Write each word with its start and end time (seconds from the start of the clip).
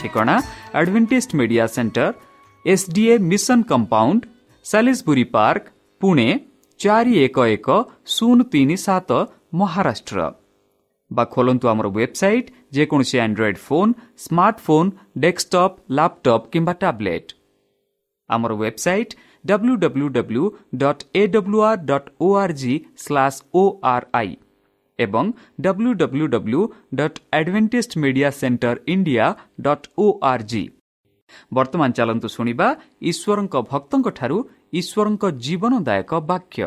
ଠିକଣା 0.00 0.36
Adventist 0.78 1.30
media 1.40 1.64
centre 1.74 2.06
SDA 2.64 3.14
mission 3.30 3.58
compound 3.70 4.20
Salisbury 4.64 5.24
park 5.34 5.64
Pune 6.00 6.28
ଚାରି 6.80 7.14
ଏକ 7.24 7.38
ଏକ 7.54 7.68
ଶୂନ 8.14 8.38
ତିନି 8.52 8.76
ସାତ 8.86 9.10
ମହାରାଷ୍ଟ୍ର 9.60 10.18
ବା 11.10 11.24
ଖୋଲନ୍ତୁ 11.34 11.66
ଆମର 11.72 11.86
ୱେବସାଇଟ୍ 11.90 12.52
ଯେକୌଣସି 12.76 13.16
Android 13.24 13.58
phone 13.66 13.92
smartphone 14.24 14.90
desktop 15.22 15.80
laptop 15.96 16.44
କିମ୍ବା 16.52 16.74
ଟ୍ୟାବ୍ଲେଟ୍ 16.82 17.30
ଆମର 18.30 18.52
website 18.60 19.16
W 19.44 19.74
W 19.82 20.06
W 20.16 20.44
dot 20.76 21.02
A 21.14 21.22
W 21.34 21.60
R 21.62 21.82
dot 21.90 22.08
O 22.20 22.28
R 22.36 22.54
G 22.60 22.74
slash 23.04 23.38
O 23.54 23.64
R 23.92 24.06
I 24.14 24.32
ଏବଂ 25.00 25.32
W 25.60 25.90
W 25.94 26.26
W 26.26 26.60
dot 26.94 27.18
Adventist 27.32 27.98
media 27.98 28.30
centre 28.30 28.76
India 28.86 29.26
dot 29.60 29.86
O 29.98 30.06
R 30.22 30.44
G 30.44 30.64
ବର୍ତ୍ତମାନ 31.52 31.90
ଚାଲନ୍ତୁ 31.92 32.28
ଶୁଣିବା 32.28 32.68
ଈଶ୍ୱରଙ୍କ 33.02 33.54
ଭକ୍ତଙ୍କଠାରୁ 33.70 34.38
ଈଶ୍ୱରଙ୍କ 34.72 35.24
ଜୀବନଦାୟକ 35.44 36.10
ବାକ୍ୟ। 36.30 36.64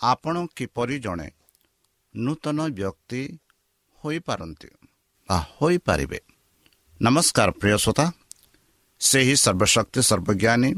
ଆପଣ 0.00 0.34
କିପରି 0.56 0.96
ଜଣେ 0.98 1.28
ନୂତନ 2.14 2.58
ବ୍ୟକ୍ତି 2.68 3.22
ହୋଇପାରନ୍ତି? 3.98 4.68
ବା 5.28 5.38
ହୋଇପାରିବେ? 5.56 6.20
ନମସ୍କାର 7.00 7.50
ପ୍ରିୟ 7.50 7.76
ଶ୍ରୋତା। 7.76 8.06
ସେହି 9.00 9.34
ସର୍ବଶକ୍ତି 9.36 10.00
ସର୍ବଜ୍ଞାନୀ 10.02 10.70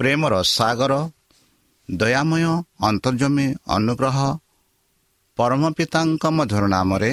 ପ୍ରେମର 0.00 0.34
ସାଗର 0.56 0.92
ଦୟାମୟ 1.88 2.44
ଅନ୍ତର୍ଜମୀ 2.88 3.46
ଅନୁଗ୍ରହ 3.68 4.18
ପରମ 5.38 5.62
ପିତାଙ୍କ 5.76 6.24
ମଧ୍ୟର 6.38 6.64
ନାମରେ 6.66 7.12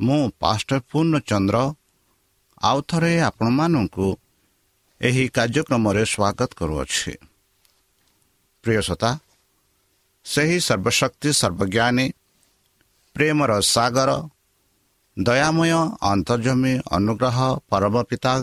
ମୁଁ 0.00 0.20
ପାଷ୍ଟ 0.40 0.68
ପୂର୍ଣ୍ଣଚନ୍ଦ୍ର 0.90 1.56
ଆଉ 2.62 2.78
ଥରେ 2.88 3.12
ଆପଣମାନଙ୍କୁ 3.20 4.06
ଏହି 5.00 5.24
କାର୍ଯ୍ୟକ୍ରମରେ 5.36 6.02
ସ୍ୱାଗତ 6.12 6.50
କରୁଅଛି। 6.58 7.12
ପ୍ରିୟସତା 8.64 9.10
ସେହି 10.26 10.58
ସର୍ବଶକ୍ତି 10.60 11.30
ସର୍ବଜ୍ଞାନୀ 11.40 12.06
ପ୍ରେମର 13.16 13.50
ସାଗର 13.74 14.10
ଦୟାମୟ 15.16 15.70
ଅନ୍ତର୍ଜମୀ 16.12 16.74
ଅନୁଗ୍ରହ 16.96 17.38
ପରମ 17.70 17.94
ପିତା 18.10 18.34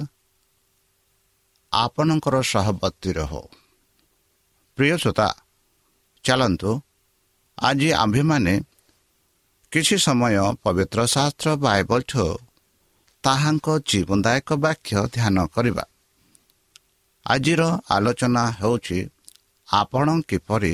ଆପଣଙ୍କର 1.72 2.36
ସହବର୍ତ୍ତୀ 2.52 3.12
ରହ। 3.20 3.34
ପ୍ରିୟସୋତା 4.78 5.28
ଚାଲନ୍ତୁ 6.26 6.72
ଆଜି 7.58 7.90
ଆମ୍ଭେମାନେ 8.04 8.54
କିଛି 9.72 9.96
ସମୟ 10.04 10.36
ପବିତ୍ର 10.64 11.00
ଶାସ୍ତ୍ର 11.14 11.48
ବାଇବଲଠୁ 11.64 12.26
ତାହାଙ୍କ 13.24 13.68
ଜୀବନଦାୟକ 13.90 14.50
ବାକ୍ୟ 14.66 14.92
ଧ୍ୟାନ 15.16 15.38
କରିବା 15.56 15.86
ଆଜିର 17.26 17.62
ଆଲୋଚନା 17.96 18.44
ହେଉଛି 18.60 19.00
ଆପଣ 19.68 20.08
କିପରି 20.30 20.74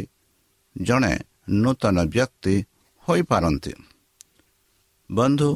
ଜଣେ 0.76 1.14
ନୂତନ 1.62 1.98
ବ୍ୟକ୍ତି 2.14 2.56
ହୋଇପାରନ୍ତି। 3.06 3.74
ବନ୍ଧୁ 5.10 5.50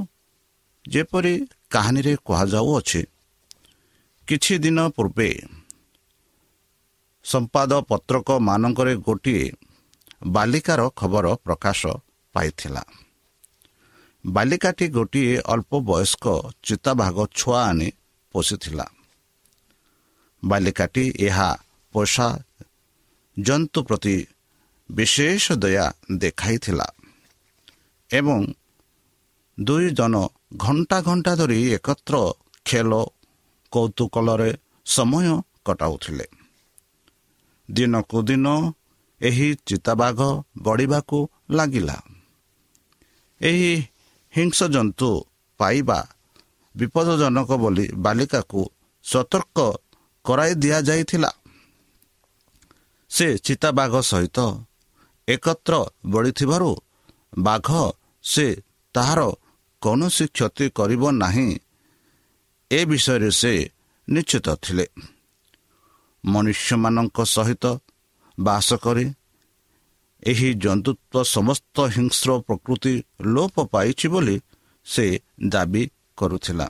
ଯେପରି 0.86 1.34
କାହାଣୀରେ 1.74 2.14
କୁହାଯାଉଅଛି 2.26 3.02
କିଛି 4.28 4.54
ଦିନ 4.64 4.80
ପୂର୍ବେ 4.96 5.30
ସମ୍ପାଦପତ୍ରକମାନଙ୍କରେ 7.26 8.94
ଗୋଟିଏ 9.06 9.46
ବାଲିକାର 10.28 10.82
ଖବର 11.00 11.26
ପ୍ରକାଶ 11.46 11.82
ପାଇଥିଲା। 12.36 12.84
ବାଲିକାଟି 14.25 14.88
ଗୋଟିଏ 14.88 15.42
ଅଳ୍ପ 15.45 15.72
ବୟସ୍କ 15.80 16.25
ଚିତାବାଘ 16.63 17.18
ଛୁଆ 17.36 17.60
ଆଣି 17.63 17.89
ପୋଷିଥିଲା। 18.33 18.86
ବାଲିକାଟି 20.45 21.13
ଏହା 21.19 21.50
ପୋଷା 21.94 22.27
ଜନ୍ତୁ 23.39 23.80
ପ୍ରତି 23.83 24.18
ବିଶେଷ 24.92 25.51
ଦୟା 25.54 25.86
ଦେଖାଇଥିଲା 26.18 26.88
ଏବଂ 28.12 28.39
ଦୁଇ 29.60 29.89
ଜଣ 29.89 30.16
ଘଣ୍ଟା 30.57 30.98
ଘଣ୍ଟା 31.01 31.36
ଧରି 31.36 31.60
ଏକତ୍ର 31.74 32.16
ଖେଳ 32.66 32.92
କୌତୁକଳରେ 33.72 34.51
ସମୟ 34.86 35.27
କଟାଉଥିଲେ। 35.66 36.25
ଦିନକୁ 37.72 38.18
ଦିନ 38.22 38.74
ଏହି 39.22 39.56
ଚିତାବାଘ 39.66 40.19
ବଢ଼ିବାକୁ 40.57 41.18
ଲାଗିଲା। 41.51 41.98
ଏହି 43.42 43.74
ହିଂସ 44.38 44.64
ଜନ୍ତୁ 44.64 45.10
ପାଇବା 45.60 46.00
ବିପଦଜନକ 46.76 47.50
ବୋଲି 47.56 47.86
ବାଲିକାକୁ 47.96 48.62
ସତର୍କ 49.04 49.58
କରାଇ 50.26 50.54
ଦିଆଯାଇଥିଲା। 50.54 51.32
ସେ 53.12 53.28
ଚିତାବାଘ 53.38 53.94
ସହିତ 54.02 54.40
ଏକତ୍ର 55.28 55.74
ବଢ଼ିଥିବାରୁ 56.06 56.72
ବାଘ 57.38 57.68
ସେ 58.24 58.48
ତାହାର 58.94 59.22
କୌଣସି 59.82 60.26
କ୍ଷତି 60.28 60.66
କରିବ 60.70 61.04
ନାହିଁ। 61.12 61.50
ଏ 62.72 62.80
ବିଷୟରେ 62.86 63.30
ସେ 63.32 63.54
ନିଶ୍ଚିତ 64.10 64.48
ଥିଲେ। 64.56 64.86
ମନୁଷ୍ୟମାନଙ୍କ 66.26 67.18
ସହିତ 67.26 67.66
ବାସ 68.40 68.68
କରି 68.76 69.06
ଏହି 70.25 70.54
ଜନ୍ତୁତ୍ୱ 70.54 71.24
ସମସ୍ତ 71.24 71.75
ହିଂସ୍ର 71.95 72.30
ପ୍ରକୃତି 72.39 72.94
ଲୋପ 73.25 73.56
ପାଇଛି 73.66 74.07
ବୋଲି 74.07 74.42
ସେ 74.86 75.06
ଦାବି 75.48 75.83
କରୁଥିଲା। 76.18 76.68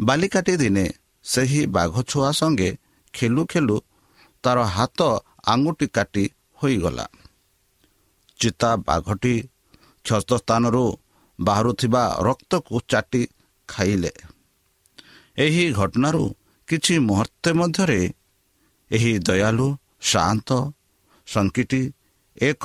ବାଲିକାଟି 0.00 0.56
ଦିନେ 0.56 0.84
ସେହି 1.24 1.66
ବାଘ 1.66 2.02
ଛୁଆ 2.02 2.30
ସଙ୍ଗେ 2.30 2.70
ଖେଲୁ 3.14 3.42
ଖେଲୁ 3.46 3.76
ତାର 4.42 4.58
ହାତ 4.64 5.00
ଆଙ୍ଗୁଠି 5.46 5.86
କାଟି 5.86 6.24
ହୋଇଗଲା। 6.62 7.06
ଚିତା 8.40 8.70
ବାଘଟି 8.76 9.34
କ୍ଷତ 10.04 10.30
ସ୍ଥାନରୁ 10.36 10.84
ବାହାରୁଥିବା 11.40 12.02
ରକ୍ତକୁ 12.20 12.80
ଚାଟି 12.88 13.22
ଖାଇଲେ। 13.68 14.12
ଏହି 15.36 15.64
ଘଟଣାରୁ 15.72 16.24
କିଛି 16.68 16.94
ମୁହୂର୍ତ୍ତ 16.98 17.44
ମଧ୍ୟରେ 17.52 18.00
ଏହି 18.90 19.12
ଦୟାଲୁ 19.18 19.68
ଶାନ୍ତ 20.02 20.48
ସଙ୍କିଟି 21.26 21.82
ଏକ 22.40 22.64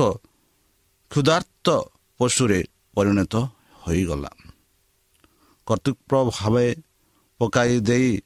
କ୍ଷୁଧାର୍ତ 1.11 1.67
ପଶୁରେ 2.17 2.63
ପରିଣତ 2.95 3.35
ହୋଇଗଲା। 3.87 4.29
କର୍ତ୍ତୃପ 5.67 6.11
ଭାବେ 6.29 6.75
ପକାଇ 7.39 7.79
ଦେଇ 7.79 8.21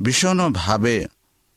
ଭୀଷଣ 0.00 0.38
ଭାବେ 0.48 1.06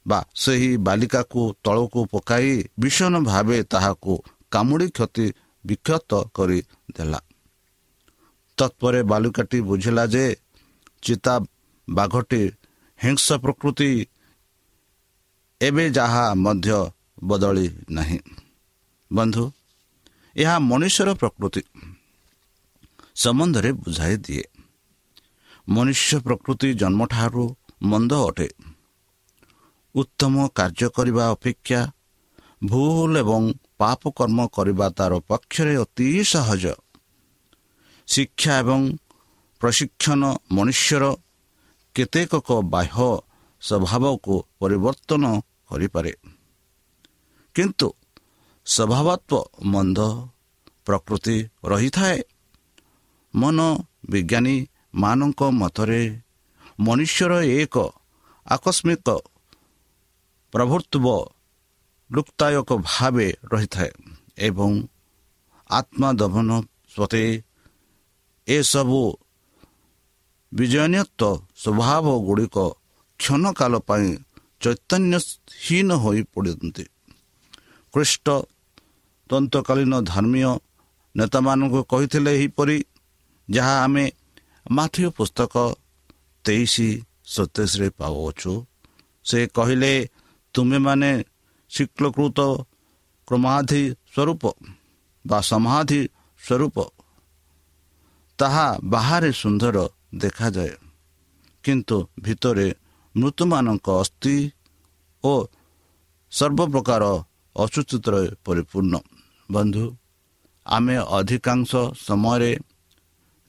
ବା 0.08 0.26
ସେହି 0.36 0.78
ବାଲିକାକୁ 0.78 1.56
ତଳକୁ 1.64 2.06
ପକାଇ 2.06 2.64
ଭୀଷଣ 2.80 3.14
ଭାବେ 3.20 3.64
ତାହାକୁ 3.64 4.14
କାମୁଡ଼ି 4.52 4.88
କ୍ଷତି 4.90 5.26
ବିକ୍ଷତ 5.66 6.12
କରିଦେଲା। 6.36 7.20
ତତ୍ପରେ 8.58 9.04
ବାଲିକାଟି 9.04 9.62
ବୁଝିଲା 9.62 10.06
ଯେ 10.06 10.36
ଚିତା 11.02 11.36
ବାଘଟି 11.90 12.44
ହିଂସ 13.04 13.28
ପ୍ରକୃତି 13.34 14.08
ଏବେ 15.62 15.90
ଯାହା 15.90 16.34
ମଧ୍ୟ 16.36 16.92
ବଦଳି 17.24 17.70
ନାହିଁ। 17.90 18.20
ବନ୍ଧୁ 19.14 19.52
ଏହା 20.36 20.60
ମନୁଷ୍ୟର 20.60 21.14
ପ୍ରକୃତି। 21.14 21.62
ସମ୍ବନ୍ଧରେ 23.16 23.72
ବୁଝାଇ 23.72 24.18
ଦିଏ। 24.18 24.44
ମନୁଷ୍ୟ 25.70 26.20
ପ୍ରକୃତି 26.20 26.74
ଜନ୍ମଠାରୁ 26.74 27.56
ମନ୍ଦ 27.84 28.14
ଅଟେ। 28.14 28.50
ଉତ୍ତମ 29.96 30.48
କାର୍ଯ୍ୟ 30.56 30.90
କରିବା 30.90 31.30
ଅପେକ୍ଷା 31.30 31.92
ଭୁଲ 32.66 33.18
ଏବଂ 33.18 33.54
ପାପ 33.78 34.02
କର୍ମ 34.10 34.48
କରିବା 34.48 34.90
ତାର 34.90 35.20
ପକ୍ଷରେ 35.20 35.78
ଅତି 35.78 36.24
ସହଜ। 36.24 36.66
ଶିକ୍ଷା 38.08 38.60
ଏବଂ 38.60 38.98
ପ୍ରଶିକ୍ଷଣ 39.60 40.36
ମନୁଷ୍ୟର 40.52 41.16
କେତେକ 41.96 42.52
ବାହ୍ୟ 42.64 43.22
ସ୍ୱଭାବକୁ 43.62 44.44
ପରିବର୍ତ୍ତନ 44.60 45.42
କରିପାରେ। 45.70 46.14
କିନ୍ତୁ 47.56 47.88
ସ୍ୱଭାବତ୍ୱ 48.74 49.40
ମନ୍ଦ 49.74 50.00
ପ୍ରକୃତି 50.86 51.38
ରହିଥାଏ। 51.72 52.20
ମନ 53.34 53.58
ବିଜ୍ଞାନୀମାନଙ୍କ 54.12 55.42
ମତରେ 55.62 56.04
ମନୁଷ୍ୟର 56.86 57.34
ଏକ 57.60 57.76
ଆକସ୍ମିକ 58.46 59.08
ପ୍ରଭୃତ୍ୱ 60.54 61.06
ଲୁକ୍ତାୟକ 62.10 62.70
ଭାବେ 62.88 63.28
ରହିଥାଏ 63.52 63.92
ଏବଂ 64.48 64.72
ଆତ୍ମଦମନ 65.70 66.50
ସତ୍ତ୍ୱେ 66.94 67.26
ଏସବୁ 68.48 69.02
ବିଜୟନୀୟତ୍ୱ 70.52 71.42
ସ୍ୱଭାବ 71.62 72.06
ଗୁଡ଼ିକ 72.28 72.58
କ୍ଷଣକାଳ 73.20 73.74
ପାଇଁ 73.88 74.08
ଚୈତନ୍ୟହୀନ 74.62 75.90
ହୋଇ 76.04 76.22
ପଡ଼ନ୍ତି। 76.34 76.86
ଖ୍ରୀଷ୍ଟ 77.94 78.28
ତନ୍ତକାଳୀନ 79.32 79.94
ଧର୍ମୀୟ 80.02 80.52
ନେତାମାନଙ୍କୁ 81.16 81.80
କହିଥିଲେ 81.84 82.32
ଏହିପରି 82.38 82.78
ଯାହା 83.50 83.76
ଆମେ 83.84 84.06
ମାଥିୟ 84.72 85.08
ପୁସ୍ତକ 85.18 85.54
ତେଇଶ 86.46 86.76
ସତେଇଶରେ 87.26 87.88
ପାଉଅଛୁ। 88.00 88.54
ସେ 89.26 89.40
କହିଲେ 89.48 89.94
ତୁମେମାନେ 90.56 91.12
ଶୀକ୍ଳକୃତ 91.72 92.40
କ୍ରମାଧି 93.28 93.84
ସ୍ୱରୂପ 94.14 94.44
ବା 95.26 95.40
ସମାଧି 95.42 96.02
ସ୍ୱରୂପ 96.42 96.78
ତାହା 98.40 98.68
ବାହାରେ 98.84 99.32
ସୁନ୍ଦର 99.32 99.78
ଦେଖାଯାଏ। 100.16 100.74
କିନ୍ତୁ 101.64 101.98
ଭିତରେ 102.20 102.68
ମୃତ୍ୟୁମାନଙ୍କ 103.16 103.88
ଅସ୍ଥି 104.02 104.36
ଓ 105.24 105.34
ସର୍ବପ୍ରକାର 106.32 107.04
ଅସୁଚିତରେ 107.56 108.24
ପରିପୂର୍ଣ୍ଣ। 108.46 108.96
ବନ୍ଧୁ 109.52 109.86
ଆମେ 110.66 110.96
ଅଧିକାଂଶ 111.18 111.72
ସମୟରେ 112.08 112.52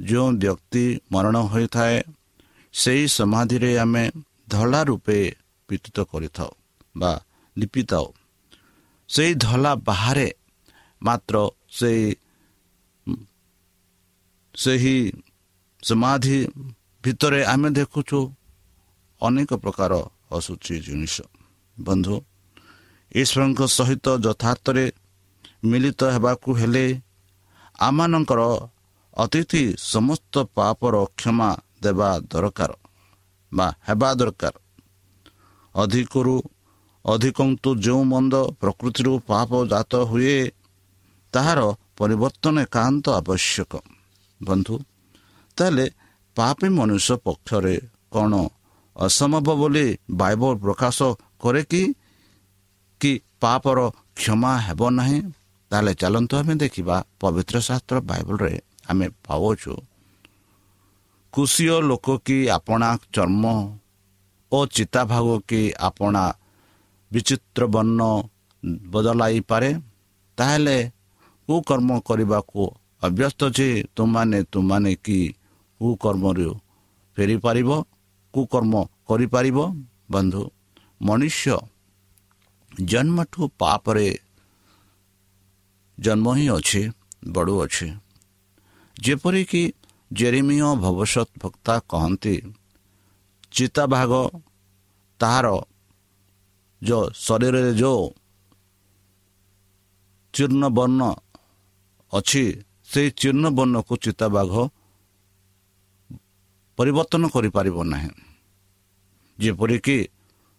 ଯେଉଁ 0.00 0.28
ବ୍ୟକ୍ତି 0.42 0.84
ମରଣ 1.12 1.36
ହୋଇଥାଏ 1.52 1.96
ସେହି 2.74 3.04
ସମାଧିରେ 3.08 3.70
ଆମେ 3.78 4.04
ଧଳା 4.48 4.80
ରୂପେ 4.82 5.18
ପିତିତ 5.68 5.98
କରିଥାଉ 6.12 6.52
ବା 6.96 7.12
ଲିପିଥାଉ। 7.56 8.06
ସେହି 9.10 9.32
ଧଳା 9.44 9.72
ବାହାରେ 9.88 10.28
ମାତ୍ର 11.02 11.34
ସେହି 11.78 12.06
ସେହି 14.54 14.96
ସମାଧି 15.82 16.38
ଭିତରେ 17.04 17.40
ଆମେ 17.44 17.68
ଦେଖୁଛୁ 17.70 18.18
ଅନେକ 19.22 19.50
ପ୍ରକାର 19.54 19.92
ଅସୁଚି 20.32 20.74
ଜିନିଷ। 20.86 21.16
ବନ୍ଧୁ 21.76 22.14
ଈଶ୍ୱରଙ୍କ 23.12 23.60
ସହିତ 23.78 24.06
ଯଥାର୍ଥରେ 24.26 24.84
ମିଳିତ 25.62 26.00
ହେବାକୁ 26.14 26.50
ହେଲେ 26.60 26.86
ଆମମାନଙ୍କର 27.80 28.40
ଅତିଥି 29.16 29.62
ସମସ୍ତ 29.92 30.34
ପାପର 30.56 30.94
କ୍ଷମା 31.18 31.50
ଦେବା 31.82 32.10
ଦରକାର 32.30 32.72
ବା 33.52 33.66
ହେବା 33.88 34.08
ଦରକାର। 34.20 34.54
ଅଧିକରୁ 35.74 36.36
ଅଧିକନ୍ତୁ 37.04 37.70
ଯେଉଁ 37.84 38.02
ମନ୍ଦ 38.12 38.34
ପ୍ରକୃତିରୁ 38.60 39.12
ପାପ 39.30 39.50
ଜାତ 39.72 39.92
ହୁଏ 40.10 40.36
ତାହାର 41.34 41.60
ପରିବର୍ତ୍ତନ 41.98 42.54
ଏକାନ୍ତ 42.66 43.04
ଆବଶ୍ୟକ। 43.20 43.72
ବନ୍ଧୁ 44.40 44.74
ତାହେଲେ 45.58 45.86
ପାପୀ 46.36 46.68
ମନୁଷ୍ୟ 46.78 47.14
ପକ୍ଷରେ 47.26 47.76
କ'ଣ 48.12 48.32
ଅସମ୍ଭବ 48.96 49.48
ବୋଲି 49.60 49.86
ବାଇବଲ 50.20 50.52
ପ୍ରକାଶ 50.64 50.98
କରେ 51.42 51.62
କି? 51.70 51.82
ପାପର 53.42 53.78
କ୍ଷମା 54.18 54.52
ହେବ 54.66 54.80
ନାହିଁ? 54.90 55.20
ତାହେଲେ 55.72 55.92
ଚାଲନ୍ତୁ 56.00 56.34
ଆମେ 56.36 56.54
ଦେଖିବା 56.62 56.96
ପବିତ୍ର 57.20 57.56
ଶାସ୍ତ୍ର 57.68 57.96
ବାଇବଲରେ 58.08 58.54
ଆମେ 58.90 59.06
ପାଉଛୁ 59.26 59.74
କୁଶୀୟ 61.32 61.76
ଲୋକ 61.88 62.06
କି 62.26 62.36
ଆପଣା 62.56 62.88
ଚର୍ମ 63.14 63.44
ଓ 64.52 64.58
ଚିତାଭାଗ 64.76 65.28
କି 65.48 65.60
ଆପଣା 65.88 66.24
ବିଚିତ୍ର 67.10 67.62
ବର୍ଣ୍ଣ 67.74 68.00
ବଦଳାଇପାରେ 68.92 69.70
ତାହେଲେ 70.38 70.78
କୁକର୍ମ 71.48 71.90
କରିବାକୁ 72.08 72.62
ଅଭ୍ୟସ୍ତ 73.02 73.40
ଯେ 73.56 73.68
ତୁମାନେ 73.96 74.38
ତୁମାନେ 74.52 74.92
କି 75.04 75.18
କୁକର୍ମରୁ 75.80 76.50
ଫେରିପାରିବ 77.16 77.70
କୁକର୍ମ 78.34 78.74
କରିପାରିବ। 79.08 79.58
ବନ୍ଧୁ 80.10 80.42
ମନୁଷ୍ୟ 81.02 81.56
ଜନ୍ମଠୁ 82.72 83.40
ପାପରେ 83.58 84.08
ଜନ୍ମ 85.98 86.26
ହିଁ 86.34 86.46
ଅଛି 86.48 86.82
ବଢ଼ୁଅଛି 87.28 87.88
ଯେପରିକି 88.96 89.62
ଜେରିମିୟ 90.12 90.68
ଭବିଷ୍ୟତ 90.74 91.28
ବକ୍ତା 91.42 91.74
କହନ୍ତି 91.88 92.34
ଚିତାଭାଗ 93.50 94.12
ତାହାର 95.20 95.46
ଯେଉଁ 96.82 97.04
ଶରୀରରେ 97.14 97.72
ଯେଉଁ 97.74 98.04
ଚୂର୍ଣ୍ଣ 100.34 100.62
ବର୍ଣ୍ଣ 100.68 101.00
ଅଛି 102.12 102.44
ସେହି 102.84 103.08
ଚୂର୍ଣ୍ଣ 103.10 103.46
ବର୍ଣ୍ଣକୁ 103.48 103.94
ଚିତାବାଘ 103.96 104.52
ପରିବର୍ତ୍ତନ 106.78 107.22
କରିପାରିବ 107.28 107.76
ନାହିଁ। 107.84 108.10
ଯେପରିକି 109.38 109.98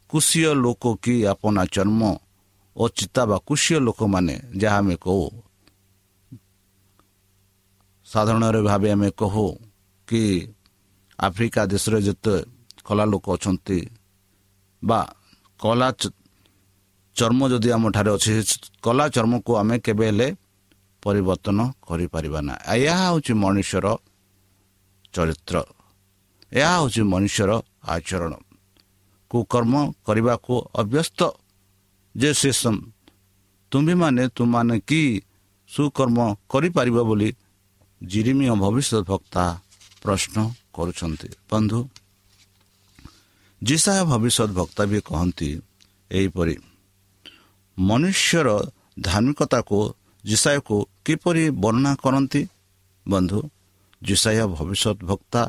କୁଶୀୟ 0.09 0.49
ଲୋକ 0.53 0.83
କି 1.03 1.15
ଆପଣା 1.25 1.63
ଚର୍ମ 1.65 2.01
ଓ 2.75 2.83
ଚିତା 2.97 3.21
ବା 3.29 3.37
କୁଶୀୟ 3.47 3.77
ଲୋକମାନେ 3.79 4.35
ଯାହା 4.57 4.77
ଆମେ 4.77 4.95
କହୁ 4.95 5.27
ସାଧାରଣରେ 8.07 8.61
ଭାବେ 8.61 8.89
ଆମେ 8.95 9.09
କହୁ 9.11 9.45
କି 10.07 10.23
ଆଫ୍ରିକା 11.19 11.61
ଦେଶରେ 11.65 11.99
ଯେତେ 12.01 12.35
କଳା 12.85 13.05
ଲୋକ 13.05 13.25
ଅଛନ୍ତି 13.35 13.79
ବା 14.83 14.99
କଳା 15.59 15.89
ଚର୍ମ 17.15 17.41
ଯଦି 17.51 17.69
ଆମଠାରେ 17.71 18.09
ଅଛି 18.15 18.31
କଳା 18.81 19.05
ଚର୍ମକୁ 19.15 19.51
ଆମେ 19.61 19.75
କେବେ 19.85 20.05
ହେଲେ 20.09 20.27
ପରିବର୍ତ୍ତନ 21.03 21.59
କରିପାରିବା 21.87 22.39
ନା। 22.41 22.53
ଏହା 22.75 22.95
ହେଉଛି 23.03 23.33
ମଣିଷର 23.33 23.85
ଚରିତ୍ର। 25.13 25.55
ଏହା 26.51 26.73
ହେଉଛି 26.79 27.01
ମନୁଷ୍ୟର 27.13 27.51
ଆଚରଣ। 27.93 28.33
କୁକର୍ମ 29.31 29.73
କରିବାକୁ 30.05 30.53
ଅଭ୍ୟସ୍ତ 30.81 31.19
ଯେ 32.15 32.29
ସେ 32.33 32.51
ତୁମ୍ଭେମାନେ 33.71 34.23
ତୁମମାନେ 34.35 34.75
କି 34.89 35.01
ସୁକର୍ମ 35.69 36.17
କରିପାରିବ 36.51 36.97
ବୋଲି 37.09 37.29
ଜିରିମିୟ 38.01 38.53
ଭବିଷ୍ୟତ 38.63 39.01
ବକ୍ତା 39.11 39.43
ପ୍ରଶ୍ନ 40.03 40.35
କରୁଛନ୍ତି। 40.75 41.29
ବନ୍ଧୁ 41.51 41.79
ଜିସାୟ 43.61 43.99
ଭବିଷ୍ୟତ 44.11 44.49
ବକ୍ତା 44.59 44.83
ବି 44.91 44.99
କହନ୍ତି 45.09 45.49
ଏହିପରି 46.11 46.55
ମନୁଷ୍ୟର 47.77 48.47
ଧାର୍ମିକତାକୁ 49.07 49.79
ଜିସାୟକୁ 50.23 50.77
କିପରି 51.05 51.43
ବର୍ଣ୍ଣନା 51.63 51.91
କରନ୍ତି? 52.03 52.41
ବନ୍ଧୁ 53.05 53.39
ଜିସାୟ 54.01 54.45
ଭବିଷ୍ୟତ 54.57 54.97
ବକ୍ତା 55.09 55.41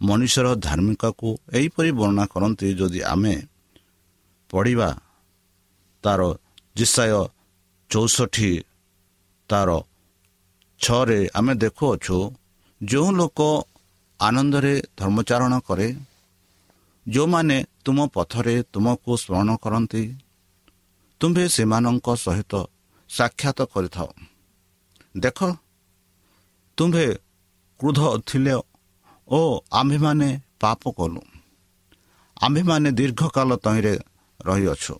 ମନୁଷ୍ୟର 0.00 0.46
ଧାର୍ମିକକୁ 0.66 1.28
ଏହିପରି 1.58 1.90
ବର୍ଣ୍ଣନା 1.98 2.24
କରନ୍ତି 2.32 2.66
ଯଦି 2.80 3.00
ଆମେ 3.12 3.34
ପଢ଼ିବା 4.50 4.88
ତାର 6.04 6.20
ଜିସାୟ 6.76 7.12
ଚଉଷଠି 7.90 8.50
ତାର 9.50 9.70
ଛଅରେ 10.80 11.18
ଆମେ 11.34 11.52
ଦେଖୁଅଛୁ 11.54 12.18
ଯେଉଁ 12.80 13.10
ଲୋକ 13.12 13.40
ଆନନ୍ଦରେ 14.20 14.74
ଧର୍ମଚାରଣ 14.98 15.52
କରେ 15.68 15.88
ଯେଉଁମାନେ 17.06 17.56
ତୁମ 17.84 17.98
ପଥରେ 18.14 18.54
ତୁମକୁ 18.72 19.10
ସ୍ମରଣ 19.16 19.50
କରନ୍ତି 19.56 20.04
ତୁମ୍ଭେ 21.20 21.44
ସେମାନଙ୍କ 21.48 22.06
ସହିତ 22.16 22.52
ସାକ୍ଷାତ 23.10 23.58
କରିଥାଅ। 23.72 24.10
ଦେଖ 25.16 25.38
ତୁମ୍ଭେ 26.78 27.06
କ୍ରୋଧ 27.80 28.00
ଥିଲେ 28.26 28.54
ଓ 29.28 29.40
ଆମ୍ଭେମାନେ 29.72 30.28
ପାପ 30.60 30.82
କଲୁ। 30.98 31.22
ଆମ୍ଭେମାନେ 32.36 32.88
ଦୀର୍ଘକାଳ 32.90 33.50
ତହିଁରେ 33.56 33.94
ରହିଅଛୁ। 34.40 34.94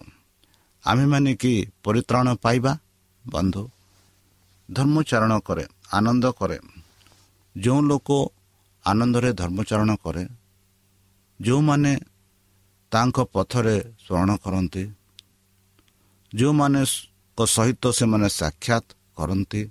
ଆମ୍ଭେମାନେ 0.85 1.33
କି 1.43 1.53
ପରିତ୍ରାଣ 1.85 2.27
ପାଇବା? 2.45 2.73
ବନ୍ଧୁ 3.25 3.63
ଧର୍ମଚାରଣ 4.69 5.33
କରେ 5.47 5.65
ଆନନ୍ଦ 5.93 6.25
କରେ। 6.39 6.59
ଯେଉଁ 7.57 7.81
ଲୋକ 7.91 8.09
ଆନନ୍ଦରେ 8.85 9.31
ଧର୍ମଚାରଣ 9.41 9.91
କରେ 10.05 10.25
ଯେଉଁମାନେ 11.41 11.93
ତାଙ୍କ 12.93 13.17
ପଥରେ 13.35 13.77
ସ୍ମରଣ 14.05 14.31
କରନ୍ତି 14.45 14.85
ଯେଉଁମାନଙ୍କ 16.33 17.39
ସହିତ 17.47 17.85
ସେମାନେ 17.99 18.29
ସାକ୍ଷାତ 18.41 18.87
କରନ୍ତି 19.17 19.63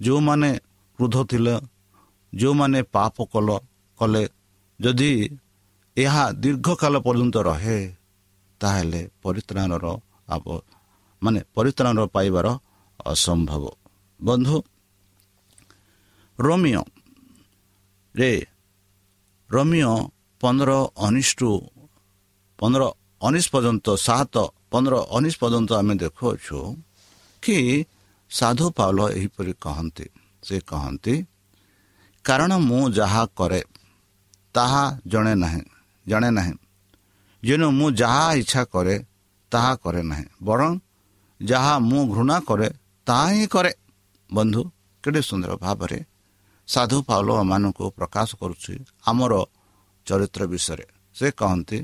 ଯେଉଁମାନେ 0.00 0.50
କ୍ରୋଧ 0.98 1.16
ଥିଲେ 1.30 1.54
ଯେଉଁମାନେ 2.32 2.80
ପାପ 2.94 3.16
କଲ 3.32 3.48
କଲେ 3.98 4.22
ଯଦି 4.80 5.10
ଏହା 5.96 6.24
ଦୀର୍ଘକାଳ 6.42 6.94
ପର୍ଯ୍ୟନ୍ତ 7.06 7.36
ରହେ 7.42 7.78
ତାହେଲେ 8.60 9.00
ପରିତ୍ରାଣର 9.22 9.86
ମାନେ 11.22 11.40
ପରିତ୍ରାଣ 11.56 11.98
ପାଇବାର 12.14 12.46
ଅସମ୍ଭବ। 13.00 13.64
ବନ୍ଧୁ 14.20 14.56
ରୋମିଓ 16.38 16.82
ରେ 18.14 18.32
ରୋମିଓ 19.50 19.94
ପନ୍ଦର 20.40 20.70
ଅନିଷ୍ଟୁ 21.06 21.50
ପନ୍ଦର 22.58 22.82
ଉଣେଇଶ 23.26 23.46
ପର୍ଯ୍ୟନ୍ତ 23.54 23.86
ସାତ 24.06 24.34
ପନ୍ଦର 24.72 24.94
ଉଣେଇଶ 25.16 25.34
ପର୍ଯ୍ୟନ୍ତ 25.42 25.70
ଆମେ 25.80 25.94
ଦେଖୁଅଛୁ 26.02 26.58
କି 27.42 27.56
ସାଧୁ 28.30 28.66
ପାଉଲ 28.78 28.98
ଏହିପରି 29.16 29.52
କହନ୍ତି। 29.64 30.06
ସେ 30.42 30.56
କହନ୍ତି 30.70 31.14
କାରଣ 32.24 32.52
ମୁଁ 32.68 32.82
ଯାହା 32.98 33.22
କରେ 33.38 33.60
ତାହା 34.54 34.84
ଜଣେ 35.12 35.34
ନାହିଁ 35.42 35.62
ଜାଣେ 36.06 36.30
ନାହିଁ। 36.38 36.54
ଯେଣୁ 37.44 37.66
ମୁଁ 37.70 37.88
ଯାହା 37.92 38.26
ଇଚ୍ଛା 38.34 38.62
କରେ 38.64 38.96
ତାହା 39.52 39.72
କରେ 39.74 40.02
ନାହିଁ। 40.02 40.26
ବରଂ 40.42 40.72
ଯାହା 41.42 41.74
ମୁଁ 41.78 42.02
ଘୃଣା 42.14 42.36
କରେ 42.40 42.68
ତାହା 43.06 43.26
ହିଁ 43.28 43.46
କରେ। 43.46 43.72
ବନ୍ଧୁ 44.30 44.60
କେତେ 45.04 45.20
ସୁନ୍ଦର 45.22 45.52
ଭାବରେ 45.56 45.98
ସାଧୁ 46.68 46.98
ପାଉଲ 47.02 47.28
ମାନଙ୍କୁ 47.42 47.84
ପ୍ରକାଶ 47.98 48.28
କରୁଛି 48.40 48.74
ଆମର 49.06 49.32
ଚରିତ୍ର 50.06 50.42
ବିଷୟରେ। 50.46 50.86
ସେ 51.14 51.26
କହନ୍ତି 51.30 51.78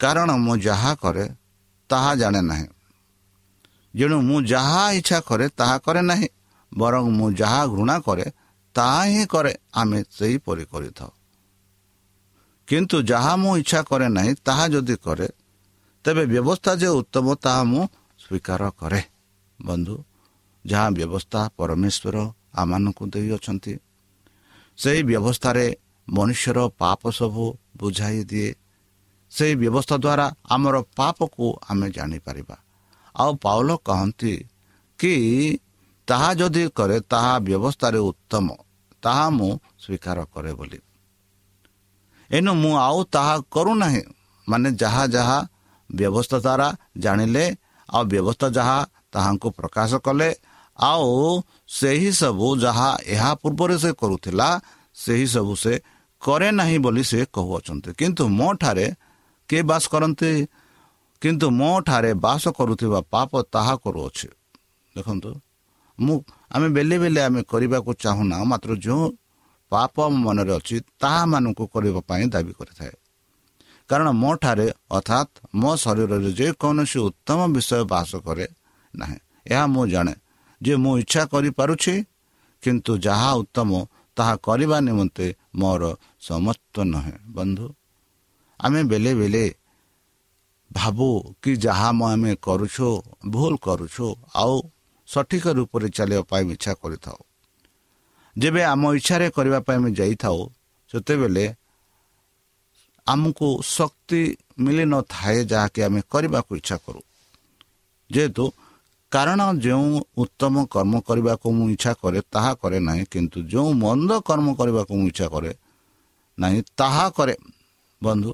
କାରଣ 0.00 0.30
ମୁଁ 0.36 0.54
ଯାହା 0.56 0.92
କରେ 0.94 1.24
ତାହା 1.90 2.12
ଜାଣେ 2.14 2.40
ନାହିଁ। 2.40 2.68
ଯେଣୁ 3.94 4.16
ମୁଁ 4.20 4.38
ଯାହା 4.42 4.82
ଇଚ୍ଛା 4.90 5.18
କରେ 5.20 5.46
ତାହା 5.58 5.76
କରେ 5.78 6.02
ନାହିଁ। 6.02 6.28
ବରଂ 6.72 7.04
ମୁଁ 7.10 7.28
ଯାହା 7.32 7.60
ଘୃଣା 7.66 7.96
କରେ 7.98 8.26
ତାହା 8.74 9.02
ହିଁ 9.04 9.24
କରେ। 9.26 9.52
ଆମେ 9.74 9.98
ସେହିପରି 10.10 10.64
କରିଥାଉ। 10.64 11.10
କିନ୍ତୁ 12.68 12.96
ଯାହା 13.02 13.32
ମୁଁ 13.36 13.52
ଇଚ୍ଛା 13.56 13.80
କରେ 13.82 14.08
ନାହିଁ 14.08 14.32
ତାହା 14.46 14.64
ଯଦି 14.68 14.96
କରେ 14.96 15.28
ତେବେ 16.04 16.24
ବ୍ୟବସ୍ଥା 16.26 16.72
ଯେ 16.74 16.88
ଉତ୍ତମ 17.00 17.26
ତାହା 17.34 17.62
ମୁଁ 17.64 17.82
ସ୍ୱୀକାର 18.20 18.62
କରେ 18.80 19.00
ବନ୍ଧୁ 19.62 19.96
ଯାହା 20.64 20.88
ବ୍ୟବସ୍ଥା 20.90 21.40
ପରମେଶ୍ୱର 21.56 22.16
ଆମମାନଙ୍କୁ 22.54 23.04
ଦେଇଅଛନ୍ତି 23.06 23.72
ସେହି 24.78 25.02
ବ୍ୟବସ୍ଥାରେ 25.02 25.66
ମନୁଷ୍ୟର 26.08 26.58
ପାପ 26.78 27.00
ସବୁ 27.10 27.44
ବୁଝାଇ 27.76 28.20
ଦିଏ 28.24 28.50
ସେହି 29.32 29.54
ବ୍ୟବସ୍ଥା 29.56 29.96
ଦ୍ୱାରା 29.96 30.26
ଆମର 30.48 30.76
ପାପକୁ 30.96 31.46
ଆମେ 31.68 31.88
ଜାଣିପାରିବା 31.90 32.56
ଆଉ 33.14 33.30
ପାଉଲ 33.34 33.68
କହନ୍ତି 33.84 34.34
କି 34.98 35.14
ତାହା 36.08 36.30
ଯଦି 36.34 36.64
କରେ 36.76 36.96
ତାହା 37.10 37.34
ବ୍ୟବସ୍ଥାରେ 37.38 37.98
ଉତ୍ତମ 38.10 38.46
ତାହା 39.02 39.26
ମୁଁ 39.30 39.52
ସ୍ୱୀକାର 39.82 40.18
କରେ 40.34 40.52
ବୋଲି। 40.52 40.78
ଏଣୁ 42.30 42.52
ମୁଁ 42.54 42.72
ଆଉ 42.78 42.98
ତାହା 43.14 43.34
କରୁନାହିଁ। 43.50 44.02
ମାନେ 44.48 44.68
ଯାହା 44.72 45.02
ଯାହା 45.06 45.38
ବ୍ୟବସ୍ଥା 45.90 46.38
ଦ୍ୱାରା 46.38 46.68
ଜାଣିଲେ 46.98 47.44
ଆଉ 47.88 48.02
ବ୍ୟବସ୍ଥା 48.04 48.48
ଯାହା 48.48 48.78
ତାହାଙ୍କୁ 49.12 49.48
ପ୍ରକାଶ 49.58 49.90
କଲେ 50.06 50.28
ଆଉ 50.78 51.08
ସେହି 51.68 52.10
ସବୁ 52.12 52.46
ଯାହା 52.58 52.88
ଏହା 53.06 53.30
ପୂର୍ବରେ 53.34 53.76
ସେ 53.78 53.90
କରୁଥିଲା 53.92 54.48
ସେହି 54.94 55.26
ସବୁ 55.26 55.54
ସେ 55.54 55.72
କରେ 56.22 56.48
ନାହିଁ 56.50 56.78
ବୋଲି 56.78 57.02
ସେ 57.04 57.20
କହୁଅଛନ୍ତି। 57.34 57.90
କିନ୍ତୁ 58.00 58.22
ମୋ 58.38 58.48
ଠାରେ 58.54 58.86
କିଏ 59.48 59.62
ବାସ 59.62 59.84
କରନ୍ତି? 59.92 60.32
କିନ୍ତୁ 61.22 61.46
ମୋ 61.50 61.70
ଠାରେ 61.80 62.12
ବାସ 62.14 62.44
କରୁଥିବା 62.58 63.00
ପାପ 63.10 63.30
ତାହା 63.54 63.74
କରୁଅଛି 63.84 64.28
ଦେଖନ୍ତୁ 64.96 65.30
ମୁଁ 65.98 66.16
ଆମେ 66.50 66.68
ବେଲେ 66.76 66.96
ବେଲେ 66.98 67.20
ଆମେ 67.20 67.40
କରିବାକୁ 67.42 67.90
ଚାହୁଁନା 67.94 68.36
ମାତ୍ର 68.44 68.70
ଯେଉଁ 68.76 69.04
ପାପ 69.74 69.94
ଆମ 70.06 70.14
ମନରେ 70.26 70.52
ଅଛି 70.58 70.76
ତାହାମାନଙ୍କୁ 71.02 71.64
କରିବା 71.74 72.00
ପାଇଁ 72.08 72.24
ଦାବି 72.34 72.52
କରିଥାଏ। 72.58 72.94
କାରଣ 73.90 74.08
ମୋ 74.22 74.30
ଠାରେ 74.42 74.66
ଅର୍ଥାତ୍ 74.90 75.32
ମୋ 75.60 75.70
ଶରୀରରେ 75.82 76.30
ଯେକୌଣସି 76.38 76.98
ଉତ୍ତମ 77.08 77.40
ବିଷୟ 77.54 77.80
ବାସ 77.92 78.10
କରେ 78.26 78.46
ନାହିଁ। 78.94 79.18
ଏହା 79.46 79.64
ମୁଁ 79.74 79.84
ଜାଣେ 79.92 80.14
ଯେ 80.60 80.74
ମୁଁ 80.82 80.92
ଇଚ୍ଛା 81.02 81.22
କରିପାରୁଛି 81.32 81.94
କିନ୍ତୁ 82.62 82.92
ଯାହା 83.06 83.30
ଉତ୍ତମ 83.42 83.70
ତାହା 84.16 84.34
କରିବା 84.46 84.76
ନିମନ୍ତେ 84.86 85.26
ମୋର 85.60 85.82
ସମସ୍ତ 86.28 86.74
ନୁହେଁ। 86.92 87.16
ବନ୍ଧୁ 87.36 87.66
ଆମେ 88.60 88.80
ବେଲେ 88.90 89.12
ବେଲେ 89.20 89.44
ଭାବୁ 90.70 91.08
କି 91.42 91.52
ଯାହା 91.56 91.88
ଆମେ 92.12 92.32
କରୁଛୁ 92.46 92.88
ଭୁଲ 93.30 93.52
କରୁଛୁ 93.66 94.06
ଆଉ 94.34 94.56
ସଠିକ 95.08 95.44
ରୂପରେ 95.58 95.88
ଚାଲିବା 95.96 96.22
ପାଇଁ 96.30 96.44
ଇଚ୍ଛା 96.54 96.72
କରିଥାଉ। 96.82 97.20
ଯେବେ 98.38 98.62
ଆମ 98.64 98.82
ଇଚ୍ଛାରେ 98.94 99.26
କରିବା 99.30 99.58
ପାଇଁ 99.60 99.76
ଆମେ 99.76 99.90
ଯାଇଥାଉ 99.90 100.38
ସେତେବେଳେ 100.92 101.44
ଆମକୁ 103.06 103.48
ଶକ୍ତି 103.76 104.20
ମିଳିନଥାଏ 104.58 105.38
ଯାହାକି 105.44 105.80
ଆମେ 105.82 106.00
କରିବାକୁ 106.10 106.50
ଇଚ୍ଛା 106.56 106.76
କରୁ। 106.76 107.00
ଯେହେତୁ 108.10 108.44
କାରଣ 109.12 109.40
ଯେଉଁ 109.64 110.00
ଉତ୍ତମ 110.16 110.54
କର୍ମ 110.66 110.94
କରିବାକୁ 111.00 111.46
ମୁଁ 111.56 111.66
ଇଚ୍ଛା 111.70 111.92
କରେ 112.02 112.20
ତାହା 112.32 112.52
କରେ 112.54 112.78
ନାହିଁ 112.80 113.04
କିନ୍ତୁ 113.10 113.38
ଯେଉଁ 113.42 113.70
ମନ୍ଦ 113.74 114.10
କର୍ମ 114.20 114.46
କରିବାକୁ 114.54 114.92
ମୁଁ 114.94 115.06
ଇଚ୍ଛା 115.08 115.26
କରେ 115.28 115.52
ନାହିଁ 116.38 116.60
ତାହା 116.76 117.06
କରେ। 117.10 117.36
ବନ୍ଧୁ 118.02 118.30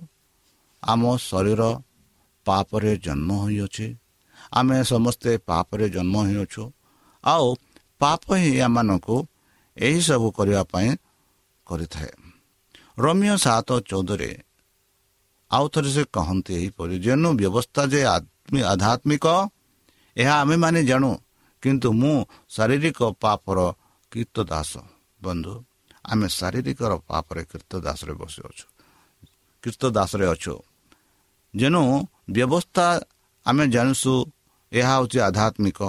ଆମ 0.83 1.03
ଶରୀର 1.31 1.63
ପାପରେ 2.47 2.93
ଜନ୍ମ 2.97 3.31
ହୋଇଅଛି। 3.43 3.87
ଆମେ 4.53 4.77
ସମସ୍ତେ 4.85 5.31
ପାପରେ 5.49 5.87
ଜନ୍ମ 5.89 6.15
ହୋଇଅଛୁ। 6.27 6.63
ଆଉ 7.25 7.47
ପାପ 8.01 8.23
ହିଁ 8.35 8.53
ଆମମାନଙ୍କୁ 8.61 9.17
ଏହିସବୁ 9.81 10.29
କରିବା 10.37 10.63
ପାଇଁ 10.73 10.91
କରିଥାଏ। 11.67 12.13
ରମ୍ୟ 12.99 13.33
ସାତ 13.45 13.69
ଚଉଦରେ 13.91 14.31
ଆଉ 15.51 15.65
ଥରେ 15.73 15.91
ସେ 15.97 16.03
କହନ୍ତି 16.17 16.53
ଏହିପରି 16.59 16.95
ଯେନୁ 17.05 17.29
ବ୍ୟବସ୍ଥା 17.41 17.83
ଯେ 17.93 18.01
ଆଧ୍ୟାତ୍ମିକ 18.65 19.27
ଏହା 20.17 20.35
ଆମେମାନେ 20.43 20.81
ଜାଣୁ 20.91 21.11
କିନ୍ତୁ 21.63 21.89
ମୁଁ 22.01 22.15
ଶାରୀରିକ 22.55 22.99
ପାପର 23.23 23.59
କୀର୍ତ୍ତ 24.13 24.39
ଦାସ 24.53 24.73
ବନ୍ଧୁ 25.21 25.55
ଆମେ 26.11 26.27
ଶାରୀରିକର 26.39 26.93
ପାପରେ 27.09 27.43
କୀର୍ତ୍ତ 27.51 27.73
ଦାସରେ 27.87 28.13
ବସିଅଛୁ 28.21 28.67
କୀର୍ତ୍ତ 29.63 29.85
ଦାସରେ 29.97 30.27
ଅଛୁ। 30.35 30.55
ଯେଣୁ 31.55 31.83
ବ୍ୟବସ୍ଥା 32.31 32.87
ଆମେ 33.47 33.65
ଜାଣୁଛୁ 33.75 34.13
ଏହା 34.73 34.93
ହେଉଛି 34.97 35.19
ଆଧ୍ୟାତ୍ମିକ। 35.29 35.81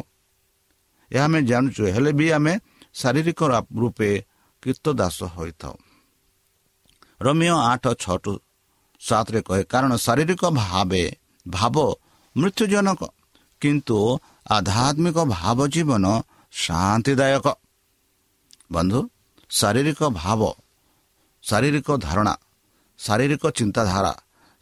ଏହା 1.11 1.25
ଆମେ 1.27 1.39
ଜାଣୁଛୁ 1.49 1.81
ହେଲେ 1.95 2.11
ବି 2.19 2.27
ଆମେ 2.37 2.53
ଶାରୀରିକ 2.95 3.39
ରୂପେ 3.81 4.09
କୀର୍ତ୍ତ 4.63 4.87
ଦାସ 4.99 5.19
ହୋଇଥାଉ। 5.35 5.75
ରମ୍ୟ 7.21 7.49
ଆଠ 7.71 7.83
ଛଅଠୁ 8.03 8.33
ସାତରେ 9.01 9.39
କହେ 9.47 9.63
କାରଣ 9.71 9.91
ଶାରୀରିକ 10.05 10.43
ଭାବେ 10.61 11.03
ଭାବ 11.45 11.75
ମୃତ୍ୟୁଜନକ 12.35 13.01
କିନ୍ତୁ 13.61 13.97
ଆଧ୍ୟାତ୍ମିକ 14.55 15.17
ଭାବ 15.35 15.59
ଜୀବନ 15.73 16.05
ଶାନ୍ତିଦାୟକ। 16.53 17.47
ବନ୍ଧୁ 18.71 18.99
ଶାରୀରିକ 19.51 20.01
ଭାବ 20.21 20.41
ଶାରୀରିକ 21.43 21.89
ଧାରଣା 22.05 22.33
ଶାରୀରିକ 22.99 23.43
ଚିନ୍ତାଧାରା 23.57 24.13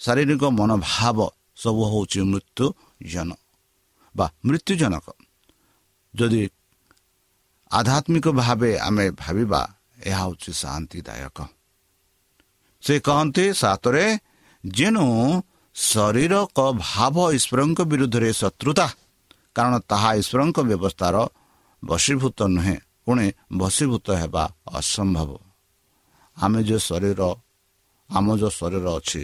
ଶାରୀରିକ 0.02 0.44
ମନୋଭାବ 0.60 1.18
ସବୁ 1.62 1.82
ହେଉଛି 1.92 2.20
ମୃତ୍ୟୁଜନ 2.32 3.30
ବା 4.16 4.26
ମୃତ୍ୟୁଜନକ। 4.48 5.08
ଯଦି 6.14 6.42
ଆଧ୍ୟାତ୍ମିକ 7.72 8.28
ଭାବେ 8.34 8.72
ଆମେ 8.80 9.06
ଭାବିବା 9.16 9.62
ଏହା 10.02 10.22
ହେଉଛି 10.22 10.52
ଶାନ୍ତିଦାୟକ 10.56 11.38
ସେ 12.84 12.96
କହନ୍ତି 13.06 13.46
ସାତରେ 13.54 14.06
ଯେଣୁ 14.64 15.06
ଶରୀରକ 15.76 16.58
ଭାବ 16.86 17.16
ଈଶ୍ୱରଙ୍କ 17.38 17.80
ବିରୁଦ୍ଧରେ 17.92 18.30
ଶତ୍ରୁତା 18.34 18.88
କାରଣ 19.56 19.74
ତାହା 19.92 20.10
ଈଶ୍ୱରଙ୍କ 20.22 20.58
ବ୍ୟବସ୍ଥାର 20.70 21.16
ବଶୀଭୂତ 21.84 22.40
ନୁହେଁ 22.48 22.78
ପୁଣି 23.06 23.26
ବଶୀଭୂତ 23.56 24.08
ହେବା 24.22 24.44
ଅସମ୍ଭବ 24.72 25.32
ଆମେ 26.38 26.60
ଯେଉଁ 26.64 26.82
ଶରୀର 26.82 27.22
ଆମ 28.10 28.28
ଯେଉଁ 28.40 28.52
ଶରୀର 28.52 28.86
ଅଛି 28.98 29.24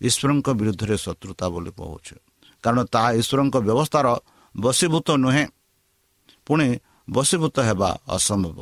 ଈଶ୍ୱରଙ୍କ 0.00 0.48
ବିରୁଦ୍ଧରେ 0.60 0.96
ଶତ୍ରୁତା 0.98 1.46
ବୋଲି 1.48 1.70
କହୁଛୁ 1.78 2.16
କାରଣ 2.64 2.80
ତାହା 2.92 3.08
ଈଶ୍ୱରଙ୍କ 3.20 3.56
ବ୍ୟବସ୍ଥାର 3.60 4.06
ବଶୀଭୂତ 4.54 5.08
ନୁହେଁ 5.16 5.44
ପୁଣି 6.46 6.68
ବଶୀଭୂତ 7.10 7.56
ହେବା 7.60 7.90
ଅସମ୍ଭବ। 8.08 8.58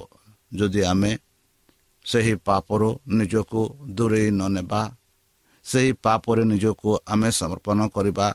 ଯଦି 0.52 0.80
ଆମେ 0.84 1.11
ସେହି 2.06 2.34
ପାପରୁ 2.46 2.88
ନିଜକୁ 3.08 3.61
ଦୂରେଇ 3.96 4.28
ନ 4.30 4.42
ନେବା 4.56 4.82
ସେହି 5.66 5.90
ପାପରେ 6.04 6.42
ନିଜକୁ 6.44 6.88
ଆମେ 7.06 7.28
ସମର୍ପଣ 7.30 7.78
କରିବା 7.94 8.26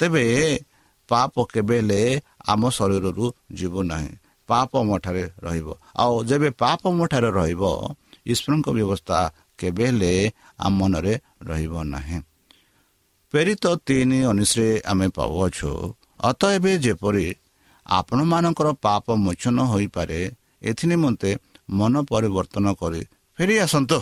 ତେବେ 0.00 0.24
ପାପ 1.08 1.34
କେବେ 1.52 1.76
ହେଲେ 1.80 2.00
ଆମ 2.48 2.62
ଶରୀରରୁ 2.68 3.26
ଯିବ 3.52 3.74
ନାହିଁ। 3.82 4.12
ପାପ 4.48 4.70
ମଠାରେ 4.88 5.24
ରହିବ। 5.42 5.68
ଆଉ 5.96 6.14
ଯେବେ 6.24 6.48
ପାପ 6.62 6.80
ମଠାରେ 6.98 7.30
ରହିବ 7.30 7.62
ଈଶ୍ୱରଙ୍କ 8.26 8.66
ବ୍ୟବସ୍ଥା 8.76 9.18
କେବେ 9.58 9.86
ହେଲେ 9.86 10.12
ଆମ 10.58 10.72
ମନରେ 10.78 11.14
ରହିବ 11.48 11.74
ନାହିଁ। 11.84 12.18
ପ୍ରେରିତ 13.34 13.64
ତିନି 13.86 14.18
ଉଣେଇଶରେ 14.30 14.68
ଆମେ 14.90 15.06
ପାଉଅଛୁ 15.16 15.70
ଅତ 16.20 16.40
ଏବେ 16.56 16.72
ଯେପରି 16.84 17.26
ଆପଣମାନଙ୍କର 17.88 18.68
ପାପ 18.84 19.04
ମୋଚନ 19.16 19.58
ହୋଇପାରେ 19.72 20.20
ଏଥି 20.62 20.84
ନିମନ୍ତେ 20.90 21.30
ମନ 21.70 21.94
ପରିବର୍ତ୍ତନ 22.10 22.66
କରି 22.80 23.02
ଫେରି 23.38 23.56
ଆସନ୍ତୁ। 23.58 23.98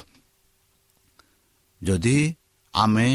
ଯଦି 1.83 2.19
ଆମେ 2.75 3.09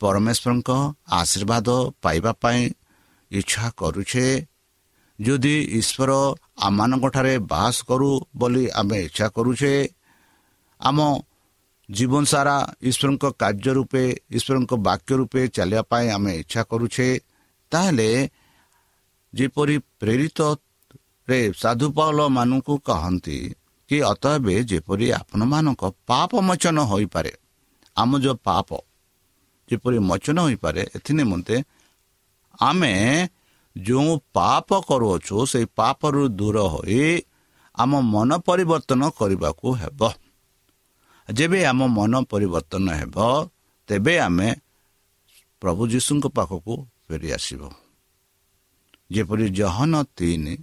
ପରମେଶ୍ୱରଙ୍କ 0.00 0.70
ଆଶୀର୍ବାଦ 1.10 1.68
ପାଇବା 2.02 2.32
ପାଇଁ 2.42 2.60
ଇଚ୍ଛା 3.30 3.66
କରୁଛେ 3.76 4.26
ଯଦି 5.18 5.56
ଈଶ୍ୱର 5.80 6.10
ଆମମାନଙ୍କଠାରେ 6.58 7.34
ବାସ 7.52 7.76
କରୁ 7.88 8.10
ବୋଲି 8.36 8.64
ଆମେ 8.70 8.98
ଇଚ୍ଛା 9.02 9.26
କରୁଛେ 9.28 9.72
ଆମ 10.80 10.98
ଜୀବନ 11.88 12.24
ସାରା 12.24 12.56
ଈଶ୍ୱରଙ୍କ 12.82 13.24
କାର୍ଯ୍ୟ 13.38 13.70
ରୂପେ 13.78 14.04
ଈଶ୍ୱରଙ୍କ 14.36 14.72
ବାକ୍ୟ 14.88 15.12
ରୂପେ 15.16 15.40
ଚାଲିବା 15.48 15.82
ପାଇଁ 15.82 16.06
ଆମେ 16.10 16.32
ଇଚ୍ଛା 16.36 16.62
କରୁଛେ 16.62 17.08
ତାହେଲେ 17.72 18.08
ଯେପରି 19.34 19.76
ପ୍ରେରିତରେ 20.00 21.40
ସାଧୁପାଉଲମାନଙ୍କୁ 21.62 22.74
କହନ୍ତି 22.78 23.38
କି 23.90 23.96
ଅତଏବେ 24.02 24.54
ଯେପରି 24.64 25.06
ଆପଣମାନଙ୍କ 25.12 25.82
ପାପ 26.06 26.30
ମୋଚନ 26.40 26.78
ହୋଇପାରେ 26.82 27.32
ଆମ 27.96 28.10
ଯେଉଁ 28.18 28.36
ପାପ 28.44 28.68
ଯେପରି 29.68 29.98
ମୋଚନ 30.08 30.36
ହୋଇପାରେ 30.46 30.82
ଏଥି 30.96 31.12
ନିମନ୍ତେ 31.18 31.56
ଆମେ 32.60 32.92
ଯେଉଁ 33.76 34.12
ପାପ 34.32 34.68
କରୁଅଛୁ 34.88 35.36
ସେଇ 35.46 35.66
ପାପରୁ 35.78 36.22
ଦୂର 36.38 36.56
ହୋଇ 36.72 37.02
ଆମ 37.74 37.92
ମନ 38.04 38.30
ପରିବର୍ତ୍ତନ 38.38 39.02
କରିବାକୁ 39.18 39.68
ହେବ। 39.72 40.00
ଯେବେ 41.28 41.58
ଆମ 41.64 41.80
ମନ 41.86 42.12
ପରିବର୍ତ୍ତନ 42.22 42.86
ହେବ 42.92 43.16
ତେବେ 43.88 44.14
ଆମେ 44.18 44.48
ପ୍ରଭୁ 45.62 45.82
ଯୀଶୁଙ୍କ 45.92 46.24
ପାଖକୁ 46.36 46.74
ଫେରିଆସିବ 47.06 47.62
ଯେପରି 49.14 49.46
ଜହନ 49.58 49.92
ତିନି 50.16 50.54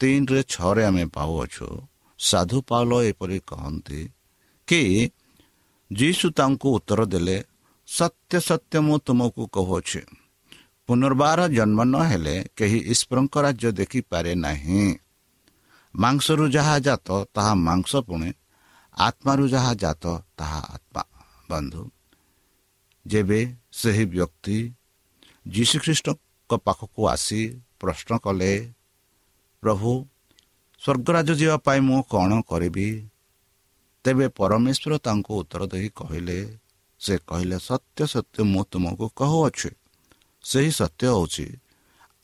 ତିନିରେ 0.00 0.40
ଛଅରେ 0.52 0.82
ଆମେ 0.84 1.04
ପାଉଅଛୁ 1.16 1.68
ସାଧୁ 2.18 2.58
ପାଉଲ 2.68 2.92
ଏପରି 3.10 3.38
କହନ୍ତି 3.50 4.00
କି 4.68 4.82
ଯୀଶୁ 5.90 6.26
ତାଙ୍କୁ 6.30 6.68
ଉତ୍ତର 6.76 7.00
ଦେଲେ 7.12 7.36
ସତ୍ୟ 7.88 8.34
ସତ୍ୟ 8.48 8.76
ମୁଁ 8.86 8.96
ତୁମକୁ 9.06 9.42
କହୁଅଛି। 9.46 10.02
ପୁନର୍ବାର 10.88 11.40
ଜନ୍ମ 11.48 11.80
ନ 11.84 11.94
ହେଲେ 12.10 12.36
କେହି 12.56 12.78
ଈଶ୍ୱରଙ୍କ 12.92 13.34
ରାଜ୍ୟ 13.46 13.68
ଦେଖିପାରେ 13.80 14.32
ନାହିଁ। 14.46 14.84
ମାଂସରୁ 15.94 16.44
ଯାହା 16.56 16.76
ଜାତ 16.86 17.08
ତାହା 17.34 17.52
ମାଂସ 17.66 17.92
ପୁଣି 18.08 18.30
ଆତ୍ମାରୁ 18.98 19.44
ଯାହା 19.54 19.72
ଜାତ 19.74 20.04
ତାହା 20.38 20.60
ଆତ୍ମା। 20.74 21.02
ବନ୍ଧୁ 21.50 21.82
ଯେବେ 23.06 23.40
ସେହି 23.72 24.04
ବ୍ୟକ୍ତି 24.14 24.58
ଯୀଶୁଖ୍ରୀଷ୍ଟଙ୍କ 25.48 26.50
ପାଖକୁ 26.66 27.00
ଆସି 27.08 27.42
ପ୍ରଶ୍ନ 27.80 28.10
କଲେ 28.24 28.52
ପ୍ରଭୁ 29.62 29.90
ସ୍ୱର୍ଗରାଜ 30.82 31.28
ଯିବା 31.40 31.56
ପାଇଁ 31.66 31.80
ମୁଁ 31.88 32.00
କ'ଣ 32.12 32.30
କରିବି? 32.50 32.88
ତେବେ 34.04 34.26
ପରମେଶ୍ୱର 34.38 34.92
ତାଙ୍କୁ 35.06 35.32
ଉତ୍ତର 35.40 35.62
ଦେଇ 35.72 35.88
କହିଲେ 36.00 36.38
ସେ 37.00 37.14
କହିଲେ 37.28 37.56
ସତ୍ୟ 37.68 38.00
ସତ୍ୟ 38.06 38.40
ମୁଁ 38.52 38.62
ତୁମକୁ 38.70 39.06
କହୁଅଛି। 39.16 39.70
ସେହି 40.44 40.70
ସତ୍ୟ 40.70 41.02
ହେଉଛି 41.12 41.46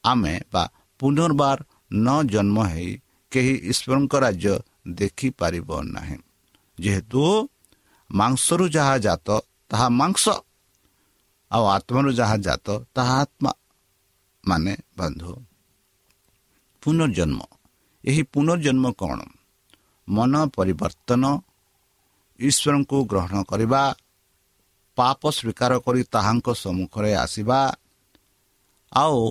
ଆମେ 0.05 0.35
ବା 0.53 0.63
ପୁନର୍ବାର 1.01 1.59
ନ 1.93 2.07
ଜନ୍ମ 2.33 2.59
ହେଇ 2.73 2.91
କେହି 3.33 3.55
ଈଶ୍ୱରଙ୍କ 3.71 4.15
ରାଜ୍ୟ 4.25 4.55
ଦେଖିପାରିବ 5.01 5.69
ନାହିଁ। 5.95 6.19
ଯେହେତୁ 6.79 7.23
ମାଂସରୁ 8.11 8.65
ଯାହା 8.69 8.97
ଜାତ 8.99 9.29
ତାହା 9.71 9.87
ମାଂସ 10.01 10.25
ଆଉ 11.51 11.65
ଆତ୍ମାରୁ 11.77 12.11
ଯାହା 12.13 12.37
ଜାତ 12.47 12.67
ତାହା 12.95 13.15
ଆତ୍ମା 13.23 13.51
ମାନେ 14.49 14.77
ବନ୍ଧୁ 14.99 15.45
ପୁନର୍ଜନ୍ମ। 16.83 17.41
ଏହି 18.05 18.23
ପୁନର୍ଜନ୍ମ 18.23 18.93
କ'ଣ? 18.93 19.21
ମନ 20.09 20.47
ପରିବର୍ତ୍ତନ। 20.47 21.41
ଈଶ୍ୱରଙ୍କୁ 22.41 23.05
ଗ୍ରହଣ 23.05 23.43
କରିବା। 23.43 23.95
ପାପ 24.97 25.31
ସ୍ୱୀକାର 25.31 25.79
କରି 25.79 26.03
ତାହାଙ୍କ 26.03 26.55
ସମ୍ମୁଖରେ 26.55 27.15
ଆସିବା। 27.15 27.75
ଆଉ 28.93 29.31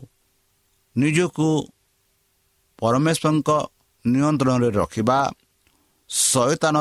ନିଜକୁ 0.97 1.67
ପରମେଶ୍ୱରଙ୍କ 2.78 3.49
ନିୟନ୍ତ୍ରଣରେ 4.06 4.69
ରଖିବା। 4.69 5.32
ଶୟତାନ 6.10 6.78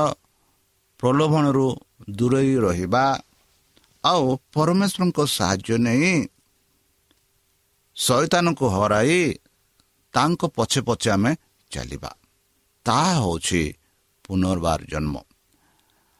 ପ୍ରଲୋଭନରୁ 1.01 1.77
ଦୂରେଇ 2.11 2.57
ରହିବା। 2.57 3.21
ଆଉ 4.05 4.37
ପରମେଶ୍ୱରଙ୍କ 4.55 5.27
ସାହାଯ୍ୟ 5.27 5.79
ନେଇ 5.79 6.29
ଶୈତାନକୁ 7.97 8.65
ହରାଇ 8.69 9.19
ତାଙ୍କ 10.15 10.43
ପଛେ 10.57 10.81
ପଛେ 10.81 11.09
ଆମେ 11.11 11.33
ଚାଲିବା। 11.71 12.11
ତାହା 12.87 13.13
ହେଉଛି 13.21 13.63
ପୁନର୍ବାର 14.25 14.81
ଜନ୍ମ। 14.93 15.15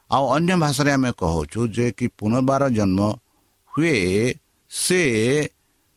ଆଉ 0.09 0.23
ଅନ୍ୟ 0.35 0.53
ଭାଷାରେ 0.63 0.91
ଆମେ 0.91 1.11
କହୁଛୁ 1.21 1.59
ଯେ 1.75 1.85
କି 1.97 2.05
ପୁନର୍ବାର 2.19 2.63
ଜନ୍ମ 2.69 2.99
ହୁଏ 3.73 3.95
ସେ 4.71 5.01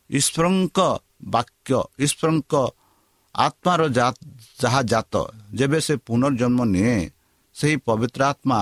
ଈଶ୍ୱରଙ୍କ 0.09 0.79
ବାକ୍ୟ 1.33 1.71
ଈଶ୍ୱରଙ୍କ 1.99 2.53
ଆତ୍ମାର 3.35 3.81
ଯାହା 4.59 4.81
ଜାତ 4.81 5.13
ଯେବେ 5.53 5.79
ସେ 5.81 5.93
ପୁନର୍ଜନ୍ମ 6.07 6.59
ନିଏ 6.65 6.97
ସେହି 7.55 7.75
ପବିତ୍ର 7.87 8.21
ଆତ୍ମା 8.23 8.59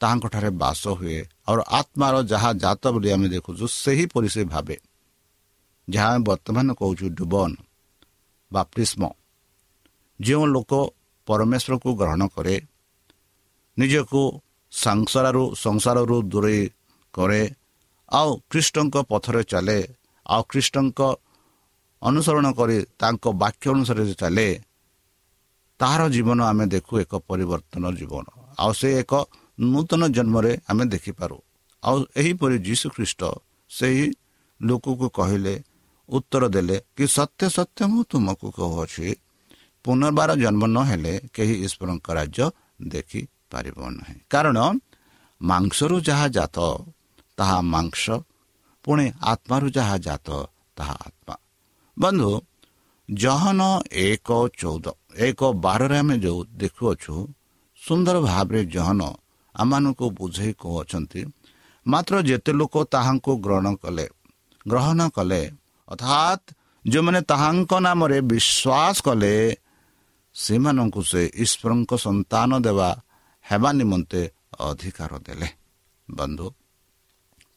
ତାହାଙ୍କଠାରେ 0.00 0.50
ବାସ 0.62 0.82
ହୁଏ। 0.98 1.18
ଆଉ 1.48 1.58
ଆତ୍ମାର 1.70 2.14
ଯାହା 2.22 2.50
ଜାତ 2.52 2.82
ବୋଲି 2.94 3.08
ଆମେ 3.12 3.28
ଦେଖୁଛୁ 3.28 3.64
ସେହିପରି 3.82 4.28
ସେ 4.28 4.42
ଭାବେ। 4.44 4.76
ଯାହା 5.88 6.08
ଆମେ 6.14 6.24
ବର୍ତ୍ତମାନ 6.24 6.68
କହୁଛୁ 6.80 7.06
ଡୁବନ 7.18 7.50
ବା 8.50 8.62
ଯେଉଁ 10.20 10.44
ଲୋକ 10.46 10.72
ପରମେଶ୍ୱରକୁ 11.28 11.88
ଗ୍ରହଣ 12.00 12.22
କରେ 12.34 12.56
ନିଜକୁ 13.76 14.22
ସଂସାରରୁ 14.72 15.42
ସଂସାରରୁ 15.64 16.16
ଦୂରେଇ 16.22 16.62
କରେ 17.14 17.42
ଆଉ 18.08 18.30
ଖ୍ରୀଷ୍ଟଙ୍କ 18.50 18.96
ପଥରେ 19.10 19.42
ଚାଲେ 19.44 19.78
ଆଉ 20.26 20.42
ଖ୍ରୀଷ୍ଟଙ୍କ 20.50 21.00
ଅନୁସରଣ 22.02 22.46
କରି 22.52 22.76
ତାଙ୍କ 23.00 23.24
ବାକ୍ୟ 23.42 23.66
ଅନୁସାରେ 23.74 24.04
ଚାଲେ 24.14 24.48
ତାହାର 25.80 26.02
ଜୀବନ 26.10 26.38
ଆମେ 26.50 26.64
ଦେଖୁ 26.66 26.92
ଏକ 27.00 27.12
ପରିବର୍ତ୍ତନ 27.28 27.84
ଜୀବନ। 27.98 28.26
ଆଉ 28.58 28.72
ସେ 28.72 28.88
ଏକ 29.00 29.12
ନୂତନ 29.60 30.02
ଜନ୍ମରେ 30.16 30.52
ଆମେ 30.68 30.84
ଦେଖିପାରୁ। 30.94 31.36
ଆଉ 31.82 31.96
ଏହିପରି 32.20 32.56
ଯୀଶୁ 32.58 32.86
ଖ୍ରୀଷ୍ଟ 32.94 33.20
ସେହି 33.70 34.06
ଲୋକକୁ 34.60 35.06
କହିଲେ 35.18 35.54
ଉତ୍ତର 36.08 36.42
ଦେଲେ 36.48 36.76
କି 36.96 37.04
ସତ୍ୟ 37.16 37.42
ସତ୍ୟ 37.48 37.80
ମୁଁ 37.92 38.00
ତୁମକୁ 38.10 38.48
କହୁଅଛି। 38.50 39.08
ପୁନର୍ବାର 39.84 40.30
ଜନ୍ମ 40.42 40.62
ନ 40.66 40.76
ହେଲେ 40.90 41.14
କେହି 41.34 41.54
ଈଶ୍ୱରଙ୍କ 41.66 42.06
ରାଜ୍ୟ 42.18 42.44
ଦେଖିପାରିବ 42.88 43.78
ନାହିଁ। 43.98 44.16
କାରଣ 44.30 44.58
ମାଂସରୁ 45.40 45.96
ଯାହା 46.00 46.26
ଜାତ 46.28 46.58
ତାହା 47.38 47.58
ମାଂସ। 47.74 48.04
ପୁଣି 48.84 49.06
ଆତ୍ମାରୁ 49.22 49.66
ଯାହା 49.70 49.96
ଜାତ 49.98 50.28
ତାହା 50.76 50.94
ଆତ୍ମା। 51.06 51.34
ବନ୍ଧୁ 51.96 52.30
ଜହନ 53.08 53.60
ଏକ 54.00 54.28
ଚଉଦ 54.58 54.86
ଏକ 55.18 55.40
ବାରରେ 55.64 55.98
ଆମେ 55.98 56.16
ଯେଉଁ 56.18 56.40
ଦେଖୁଅଛୁ 56.56 57.14
ସୁନ୍ଦର 57.78 58.16
ଭାବରେ 58.20 58.60
ଜହନ 58.64 59.00
ଆମମାନଙ୍କୁ 59.54 60.06
ବୁଝେଇ 60.10 60.52
କହୁଅଛନ୍ତି 60.62 61.20
ମାତ୍ର 61.86 62.14
ଯେତେ 62.22 62.52
ଲୋକ 62.52 62.74
ତାହାଙ୍କୁ 62.92 63.32
ଗ୍ରହଣ 63.44 63.66
କଲେ 63.82 64.06
ଗ୍ରହଣ 64.66 65.00
କଲେ 65.08 65.42
ଅର୍ଥାତ୍ 65.88 66.44
ଯେଉଁମାନେ 66.84 67.20
ତାହାଙ୍କ 67.20 67.72
ନାମରେ 67.80 68.18
ବିଶ୍ୱାସ 68.20 68.96
କଲେ 69.02 69.34
ସେମାନଙ୍କୁ 70.34 71.02
ସେ 71.02 71.22
ଈଶ୍ୱରଙ୍କ 71.34 71.92
ସନ୍ତାନ 71.96 72.50
ଦେବା 72.58 72.90
ହେବା 73.44 73.70
ନିମନ୍ତେ 73.72 74.22
ଅଧିକାର 74.60 75.12
ଦେଲେ। 75.18 75.48
ବନ୍ଧୁ 76.10 76.46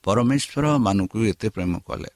ପରମେଶ୍ୱର 0.04 0.66
ମାନଙ୍କୁ 0.78 1.18
ଏତେ 1.26 1.48
ପ୍ରେମ 1.50 1.74
କଲେ। 1.80 2.10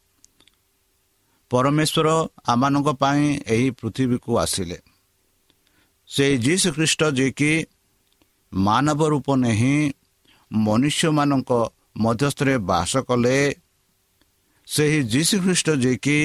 ପରମେଶ୍ୱର 1.51 2.07
ଆମମାନଙ୍କ 2.47 2.87
ପାଇଁ 3.01 3.23
ଏହି 3.47 3.67
ପୃଥିବୀକୁ 3.79 4.31
ଆସିଲେ। 4.37 4.77
ସେ 6.09 6.25
ଯୀଶୁ 6.37 6.67
ଖ୍ରୀଷ୍ଟ 6.73 7.01
ଯିଏକି 7.17 7.51
ମାନବ 8.53 8.99
ରୂପ 9.07 9.27
ନେଇ 9.35 9.75
ମନୁଷ୍ୟମାନଙ୍କ 10.51 11.51
ମଧ୍ୟସ୍ଥରେ 11.97 12.55
ବାସ 12.69 12.91
କଲେ 12.97 13.37
ସେହି 14.67 14.99
ଯୀଶୁ 15.03 15.35
ଖ୍ରୀଷ୍ଟ 15.43 15.67
ଯିଏକି 15.83 16.19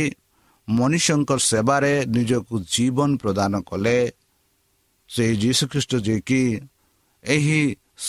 ମନୁଷ୍ୟଙ୍କ 0.69 1.31
ସେବାରେ 1.51 1.93
ନିଜକୁ 2.07 2.55
ଜୀବନ 2.75 3.11
ପ୍ରଦାନ 3.17 3.53
କଲେ 3.61 3.99
ସେହି 5.09 5.35
ଯୀଶୁଖ୍ରୀଷ୍ଟ 5.37 5.93
ଯିଏକି 6.07 6.43
ଏହି 7.25 7.61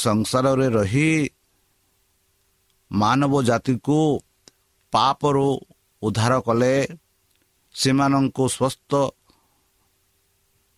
ସଂସାରରେ 0.03 0.67
ରହି 0.69 1.11
ମାନବ 2.91 3.33
ଜାତିକୁ 3.43 3.99
ପାପରୁ 4.93 5.47
ଉଦ୍ଧାର 6.01 6.33
କଲେ 6.47 6.73
ସେମାନଙ୍କୁ 7.75 8.43
ସ୍ୱସ୍ଥ 8.55 8.91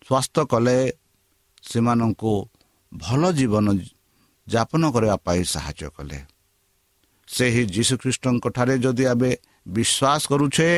ସ୍ୱାସ୍ଥ୍ୟ 0.06 0.42
କଲେ 0.46 0.78
ସେମାନଙ୍କୁ 1.70 2.32
ଭଲ 2.92 3.22
ଜୀବନ 3.32 3.66
ଯାପନ 4.46 4.82
କରିବା 4.94 5.16
ପାଇଁ 5.16 5.42
ସାହାଯ୍ୟ 5.44 5.88
କଲେ। 5.96 6.18
ସେହି 7.28 7.62
ଯୀଶୁଖ୍ରୀଷ୍ଟଙ୍କଠାରେ 7.74 8.74
ଯଦି 8.78 9.04
ଆମେ 9.06 9.30
ବିଶ୍ୱାସ 9.68 10.22
କରୁଛେ 10.30 10.70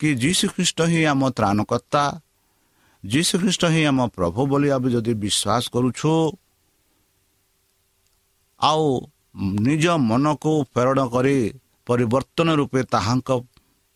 କି 0.00 0.08
ଯୀଶୁଖ୍ରୀଷ୍ଟ 0.16 0.78
ହିଁ 0.90 1.02
ଆମ 1.06 1.22
ତ୍ରାଣକର୍ତ୍ତା 1.38 2.04
ଯୀଶୁଖ୍ରୀଷ୍ଟ 3.04 3.62
ହିଁ 3.74 3.82
ଆମ 3.86 4.00
ପ୍ରଭୁ 4.16 4.40
ବୋଲି 4.46 4.68
ଆମେ 4.70 4.88
ଯଦି 4.90 5.12
ବିଶ୍ୱାସ 5.24 5.64
କରୁଛୁ 5.74 6.12
ଆଉ 8.60 8.86
ନିଜ 9.66 9.84
ମନକୁ 10.02 10.52
ପ୍ରେରଣ 10.74 11.00
କରି 11.08 11.38
ପରିବର୍ତ୍ତନ 11.86 12.48
ରୂପେ 12.60 12.80
ତାହାଙ୍କ 12.92 13.30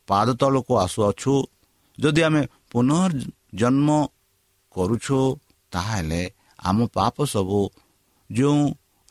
ପାଦ 0.09 0.29
ତଳକୁ 0.41 0.73
ଆସୁଅଛୁ 0.85 1.35
ଯଦି 1.99 2.21
ଆମେ 2.23 2.43
ପୁନର୍ଜନ୍ମ 2.71 3.89
କରୁଛୁ 4.75 5.19
ତାହେଲେ 5.73 6.23
ଆମ 6.59 6.79
ପାପ 6.95 7.17
ସବୁ 7.27 7.61
ଯେଉଁ 8.31 8.61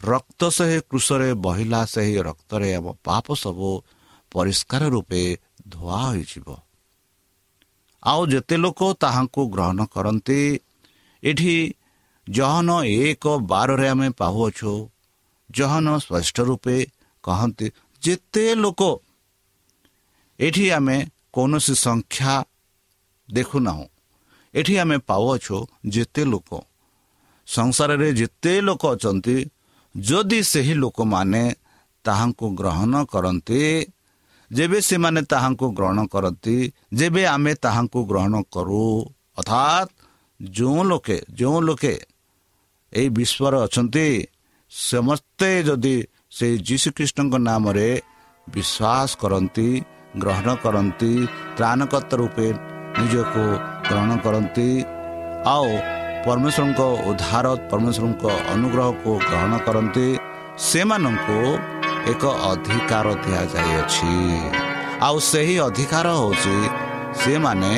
ରକ୍ତ 0.04 0.50
ସେହି 0.50 0.80
କୃଷରେ 0.90 1.34
ବହିଲା 1.34 1.86
ସେହି 1.86 2.18
ରକ୍ତରେ 2.22 2.76
ଆମ 2.76 2.88
ପାପ 3.04 3.26
ସବୁ 3.34 3.84
ପରିଷ୍କାର 4.32 4.84
ରୂପେ 4.90 5.38
ଧୁଆ 5.68 6.00
ହୋଇଯିବ। 6.10 6.48
ଆଉ 8.04 8.28
ଯେତେ 8.28 8.56
ଲୋକ 8.58 8.94
ତାହାଙ୍କୁ 8.94 9.42
ଗ୍ରହଣ 9.50 9.86
କରନ୍ତି 9.86 10.60
ଏଠି 11.24 11.74
ଜହନ 12.30 12.70
ଏକ 12.84 13.28
ବାରରେ 13.40 13.88
ଆମେ 13.90 14.10
ପାଉଅଛୁ। 14.10 14.90
ଜହନ 15.52 15.98
ସ୍ପଷ୍ଟ 15.98 16.38
ରୂପେ 16.42 16.86
କହନ୍ତି 17.24 17.72
ଯେତେ 18.02 18.56
ଲୋକ 18.56 18.82
ଏଠି 20.40 20.66
ଆମେ 20.72 20.98
କୌଣସି 21.34 21.76
ସଂଖ୍ୟା 21.76 22.46
ଦେଖୁନାହୁଁ। 23.34 23.88
ଏଠି 24.54 24.78
ଆମେ 24.78 24.98
ପାଉଅଛୁ 24.98 25.58
ଯେତେ 25.88 26.24
ଲୋକ। 26.26 26.50
ସଂସାରରେ 27.48 28.14
ଯେତେ 28.14 28.62
ଲୋକ 28.62 28.84
ଅଛନ୍ତି 28.86 29.36
ଯଦି 29.96 30.40
ସେହି 30.44 30.74
ଲୋକମାନେ 30.76 31.44
ତାହାଙ୍କୁ 32.06 32.48
ଗ୍ରହଣ 32.56 32.94
କରନ୍ତି 33.06 33.62
ଯେବେ 34.52 34.80
ସେମାନେ 34.82 35.22
ତାହାଙ୍କୁ 35.32 35.68
ଗ୍ରହଣ 35.74 36.00
କରନ୍ତି 36.08 36.56
ଯେବେ 36.94 37.24
ଆମେ 37.26 37.54
ତାହାଙ୍କୁ 37.64 38.00
ଗ୍ରହଣ 38.06 38.34
କରୁ 38.54 38.84
ଅର୍ଥାତ୍ 39.38 39.90
ଯେଉଁ 40.40 40.82
ଲୋକେ 40.84 41.18
ଯେଉଁ 41.34 41.60
ଲୋକେ 41.62 41.96
ଏହି 42.94 43.10
ବିଶ୍ୱରେ 43.10 43.58
ଅଛନ୍ତି 43.66 44.08
ସମସ୍ତେ 44.72 45.50
ଯଦି 45.64 45.96
ସେଇ 46.32 46.54
ଯୀଶୁଖ୍ରୀଷ୍ଟଙ୍କ 46.68 47.34
ନାମରେ 47.48 47.90
ବିଶ୍ୱାସ 48.48 49.10
କରନ୍ତି 49.22 49.70
ଗ୍ରହଣ 50.20 50.48
କରନ୍ତି 50.64 51.12
ତ୍ରାଣକର୍ତ୍ତ 51.58 52.12
ରୂପେ 52.16 52.48
ନିଜକୁ 53.00 53.46
ଗ୍ରହଣ 53.88 54.12
କରନ୍ତି 54.26 54.70
ଆଉ 55.48 55.70
ପରମେଶ୍ୱରଙ୍କ 56.26 56.82
ଉଦ୍ଧାର 57.10 57.48
ପରମେଶ୍ୱରଙ୍କ 57.72 58.24
ଅନୁଗ୍ରହକୁ 58.54 59.12
ଗ୍ରହଣ 59.30 59.54
କରନ୍ତି 59.66 60.08
ସେମାନଙ୍କୁ 60.70 61.40
ଏକ 62.12 62.24
ଅଧିକାର 62.52 63.08
ଦିଆଯାଇଅଛି। 63.24 64.14
ଆଉ 65.08 65.18
ସେହି 65.32 65.56
ଅଧିକାର 65.68 66.08
ହେଉଛି 66.20 66.56
ସେମାନେ 67.22 67.74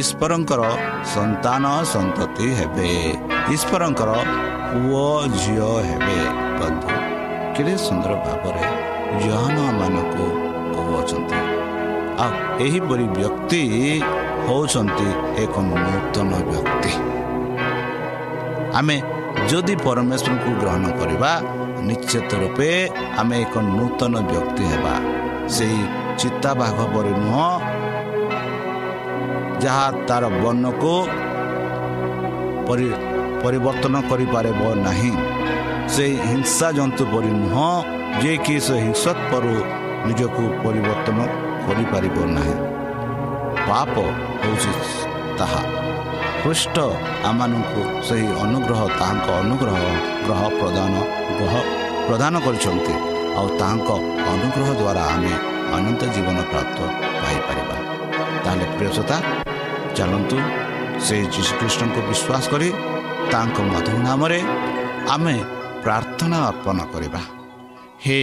ଈଶ୍ୱରଙ୍କର 0.00 0.62
ସନ୍ତାନ 1.14 1.64
ସନ୍ତତି 1.92 2.48
ହେବେ। 2.58 2.92
ଈଶ୍ୱରଙ୍କର 3.54 4.10
ପୁଅ 4.70 5.06
ଝିଅ 5.42 5.70
ହେବେ। 5.88 6.18
ବନ୍ଧୁ 6.58 6.92
କେତେ 7.54 7.74
ସୁନ୍ଦର 7.86 8.12
ଭାବରେ 8.26 8.64
ମାନଙ୍କୁ 9.80 10.26
କହୁଅଛନ୍ତି। 10.74 11.40
ଆଉ 12.22 12.32
ଏହିପରି 12.66 13.06
ବ୍ୟକ୍ତି 13.18 13.62
ହେଉଛନ୍ତି 14.46 15.08
ଏକ 15.42 15.54
ନୂତନ 15.68 16.30
ବ୍ୟକ୍ତି। 16.50 17.15
ଆମେ 18.78 18.96
ଯଦି 19.50 19.74
ପରମେଶ୍ୱରଙ୍କୁ 19.86 20.50
ଗ୍ରହଣ 20.60 20.84
କରିବା 21.00 21.30
ନିଶ୍ଚିତ 21.88 22.30
ରୂପେ 22.42 22.70
ଆମେ 23.20 23.36
ଏକ 23.44 23.54
ନୂତନ 23.76 24.14
ବ୍ୟକ୍ତି 24.30 24.64
ହେବା। 24.72 24.94
ସେହି 25.54 25.80
ଚିତାବାଘ 26.20 26.78
ପରି 26.94 27.12
ନୁହଁ 27.22 27.48
ଯାହା 29.62 29.86
ତାର 30.08 30.24
ବର୍ଣ୍ଣକୁ 30.42 30.92
ପରିବର୍ତ୍ତନ 33.42 33.94
କରିପାରିବ 34.10 34.60
ନାହିଁ। 34.86 35.12
ସେହି 35.94 36.14
ହିଂସା 36.28 36.68
ଜନ୍ତୁ 36.78 37.04
ପରି 37.12 37.30
ନୁହଁ 37.42 37.70
ଯିଏକି 38.20 38.56
ସେ 38.66 38.74
ହିଂସତ୍ପରୁ 38.84 39.54
ନିଜକୁ 40.08 40.44
ପରିବର୍ତ୍ତନ 40.64 41.18
କରିପାରିବ 41.66 42.16
ନାହିଁ। 42.36 42.56
ପାପ 43.68 43.94
ହେଉଛି 44.42 44.72
ତାହା। 45.38 45.62
ଖ୍ରୀଷ୍ଟ 46.46 46.78
ଆମମାନଙ୍କୁ 47.28 47.80
ସେହି 48.08 48.26
ଅନୁଗ୍ରହ 48.42 48.80
ତାହାଙ୍କ 48.98 49.28
ଅନୁଗ୍ରହ 49.42 49.78
ଗ୍ରହ 50.26 50.42
ପ୍ରଦାନ 50.58 50.94
ଗ୍ରହ 51.38 51.54
ପ୍ରଦାନ 52.06 52.34
କରିଛନ୍ତି। 52.44 52.94
ଆଉ 53.38 53.46
ତାହାଙ୍କ 53.60 53.88
ଅନୁଗ୍ରହ 54.32 54.68
ଦ୍ୱାରା 54.80 55.02
ଆମେ 55.14 55.32
ଅନନ୍ତ 55.76 56.02
ଜୀବନ 56.14 56.38
ପ୍ରାପ୍ତ 56.52 56.78
ପାଇପାରିବା। 57.22 57.76
ତାହେଲେ 58.44 58.66
ପ୍ରିୟସତା 58.76 59.16
ଚାଲନ୍ତୁ 59.96 60.36
ସେ 61.06 61.16
ଯୀଶୁଖ୍ରୀଷ୍ଟଙ୍କୁ 61.34 62.00
ବିଶ୍ୱାସ 62.10 62.44
କରି 62.52 62.68
ତାଙ୍କ 63.32 63.56
ମଧୁର 63.72 63.96
ନାମରେ 64.08 64.40
ଆମେ 65.14 65.36
ପ୍ରାର୍ଥନା 65.84 66.38
ଅର୍ପଣ 66.50 66.78
କରିବା। 66.92 67.20
ହେ 68.04 68.18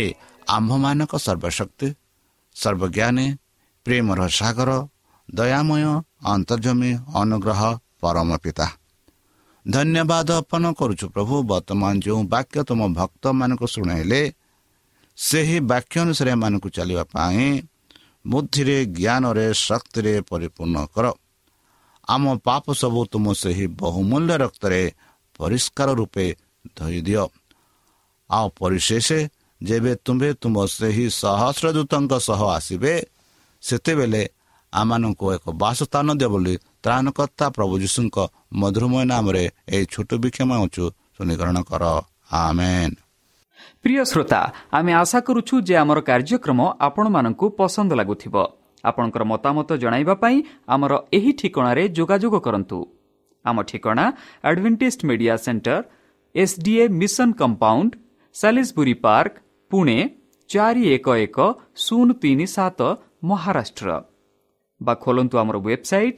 ଆମ୍ଭମାନଙ୍କ 0.56 1.14
ସର୍ବଶକ୍ତି 1.26 1.88
ସର୍ବଜ୍ଞାନୀ 2.56 3.28
ପ୍ରେମର 3.86 4.20
ସାଗର 4.40 4.72
ଦୟାମୟ 5.30 5.84
ଅନ୍ତର୍ଜମୀ 6.34 6.92
ଅନୁଗ୍ରହ 7.22 7.62
ପରମ 8.04 8.30
ପିତା 8.44 8.68
ଧନ୍ୟବାଦ 9.66 10.28
ଅର୍ପଣ 10.40 10.64
କରୁଛୁ 10.80 11.06
ପ୍ରଭୁ 11.16 11.36
ବର୍ତ୍ତମାନ 11.52 11.94
ଯେଉଁ 12.06 12.22
ବାକ୍ୟ 12.34 12.58
ତୁମ 12.70 12.82
ଭକ୍ତମାନଙ୍କୁ 13.00 13.66
ଶୁଣାଇଲେ 13.74 14.22
ସେହି 15.18 15.58
ବାକ୍ୟ 15.72 15.96
ଅନୁସାରେ 16.04 16.30
ଏମାନଙ୍କୁ 16.36 16.70
ଚାଲିବା 16.78 17.04
ପାଇଁ 17.14 17.48
ବୁଦ୍ଧିରେ 18.26 18.78
ଜ୍ଞାନରେ 18.98 19.48
ଶକ୍ତିରେ 19.68 20.14
ପରିପୂର୍ଣ୍ଣ 20.30 20.78
କର। 20.94 21.06
ଆମ 22.08 22.24
ପାପ 22.48 22.66
ସବୁ 22.82 23.02
ତୁମ 23.12 23.26
ସେହି 23.42 23.66
ବହୁମୂଲ୍ୟ 23.82 24.34
ରକ୍ତରେ 24.44 24.82
ପରିଷ୍କାର 25.40 25.90
ରୂପେ 26.00 26.26
ଧୋଇଦିଅ। 26.78 27.24
ଆଉ 28.30 28.48
ପରିଶେଷ 28.60 29.08
ଯେବେ 29.62 29.92
ତୁମ୍ଭେ 30.06 30.30
ତୁମ 30.42 30.56
ସେହି 30.78 31.06
ସହସ୍ର 31.22 31.66
ଦୂତଙ୍କ 31.78 32.12
ସହ 32.28 32.42
ଆସିବେ 32.58 32.94
ସେତେବେଳେ 33.64 34.24
ଆମମାନଙ୍କୁ 34.74 35.26
ଏକ 35.36 35.46
ବାସସ୍ଥାନ 35.64 36.08
ଦିଅ 36.20 36.30
ବୋଲି 36.34 36.56
ତ୍ରାଣକର୍ତ୍ତା 36.84 37.46
ପ୍ରଭୁ 37.56 37.74
ଯୀଶୁଙ୍କ 37.84 38.18
ମଧୁରମୟ 38.62 39.04
ନାମରେ 39.12 39.44
ଏହି 39.76 39.86
ଛୋଟ 39.94 40.10
ବିକ୍ଷମ 40.24 40.50
ଅଛୁ 40.66 40.84
ଶୁନିଗ୍ରହଣ 41.16 41.58
କର। 41.70 41.84
ଆମେନ୍। 42.44 42.96
ପ୍ରିୟ 43.84 44.04
ଶ୍ରୋତା 44.12 44.42
ଆମେ 44.78 44.92
ଆଶା 45.02 45.20
କରୁଛୁ 45.28 45.56
ଯେ 45.68 45.76
ଆମର 45.84 46.00
କାର୍ଯ୍ୟକ୍ରମ 46.10 46.60
ଆପଣମାନଙ୍କୁ 46.88 47.46
ପସନ୍ଦ 47.60 47.92
ଲାଗୁଥିବ। 48.00 48.36
ଆପଣଙ୍କର 48.84 49.24
ମତାମତ 49.24 49.70
ଜଣାଇବା 49.84 50.16
ପାଇଁ 50.24 50.38
ଆମର 50.74 50.94
ଏହି 51.18 51.32
ଠିକଣାରେ 51.40 51.84
ଯୋଗାଯୋଗ 51.98 52.36
କରନ୍ତୁ। 52.46 52.80
ଆମ 53.46 53.58
ଠିକଣା 53.70 54.06
Adventist 54.44 55.00
media 55.10 55.36
centre 55.46 55.78
SDA 56.36 56.84
mission 57.02 57.30
compound 57.42 57.92
Salisbury 58.36 58.96
park 59.06 59.34
Pune 59.72 59.98
ଚାରି 60.50 60.84
ଏକ 60.96 61.08
ଏକ 61.26 61.38
ଶୂନ 61.84 62.08
ତିନି 62.22 62.46
ସାତ 62.56 62.80
ମହାରାଷ୍ଟ୍ର। 63.30 63.90
ବା 64.82 64.94
ଖୋଲନ୍ତୁ 65.04 65.36
ଆମର 65.42 65.58
website 65.68 66.18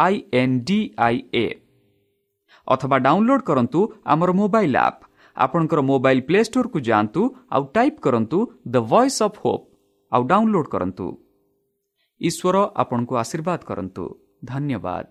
I 0.00 0.14
N 0.32 0.56
D 0.64 0.78
I 1.06 1.16
A 1.34 1.46
ଅଥବା 2.68 2.96
ଡାଉନଲୋଡ୍ 3.06 3.42
କରନ୍ତୁ 3.42 3.80
ଆମର 4.04 4.30
ମୋବାଇଲ୍ 4.40 4.76
ଆପ୍ 4.80 5.00
ଆପଣଙ୍କର 5.36 5.80
ମୋବାଇଲ୍ 5.90 6.22
ପ୍ଲେ 6.28 6.40
ଷ୍ଟୋର୍କୁ 6.44 6.78
ଯାଆନ୍ତୁ 6.88 7.22
ଆଉ 7.50 7.62
ଟାଇପ୍ 7.74 7.98
କରନ୍ତୁ 8.00 8.38
ଦ 8.72 8.76
ଭଏସ୍ 8.90 9.18
ଅଫ୍ 9.22 9.38
ହୋପ୍ 9.42 9.64
ଆଉ 10.12 10.22
ଡାଉନଲୋଡ୍ 10.26 10.68
କରନ୍ତୁ। 10.68 11.06
ଈଶ୍ୱର 12.20 12.56
ଆପଣଙ୍କୁ 12.82 13.14
ଆଶୀର୍ବାଦ 13.16 13.60
କରନ୍ତୁ। 13.70 14.04
ଧନ୍ୟବାଦ। 14.44 15.08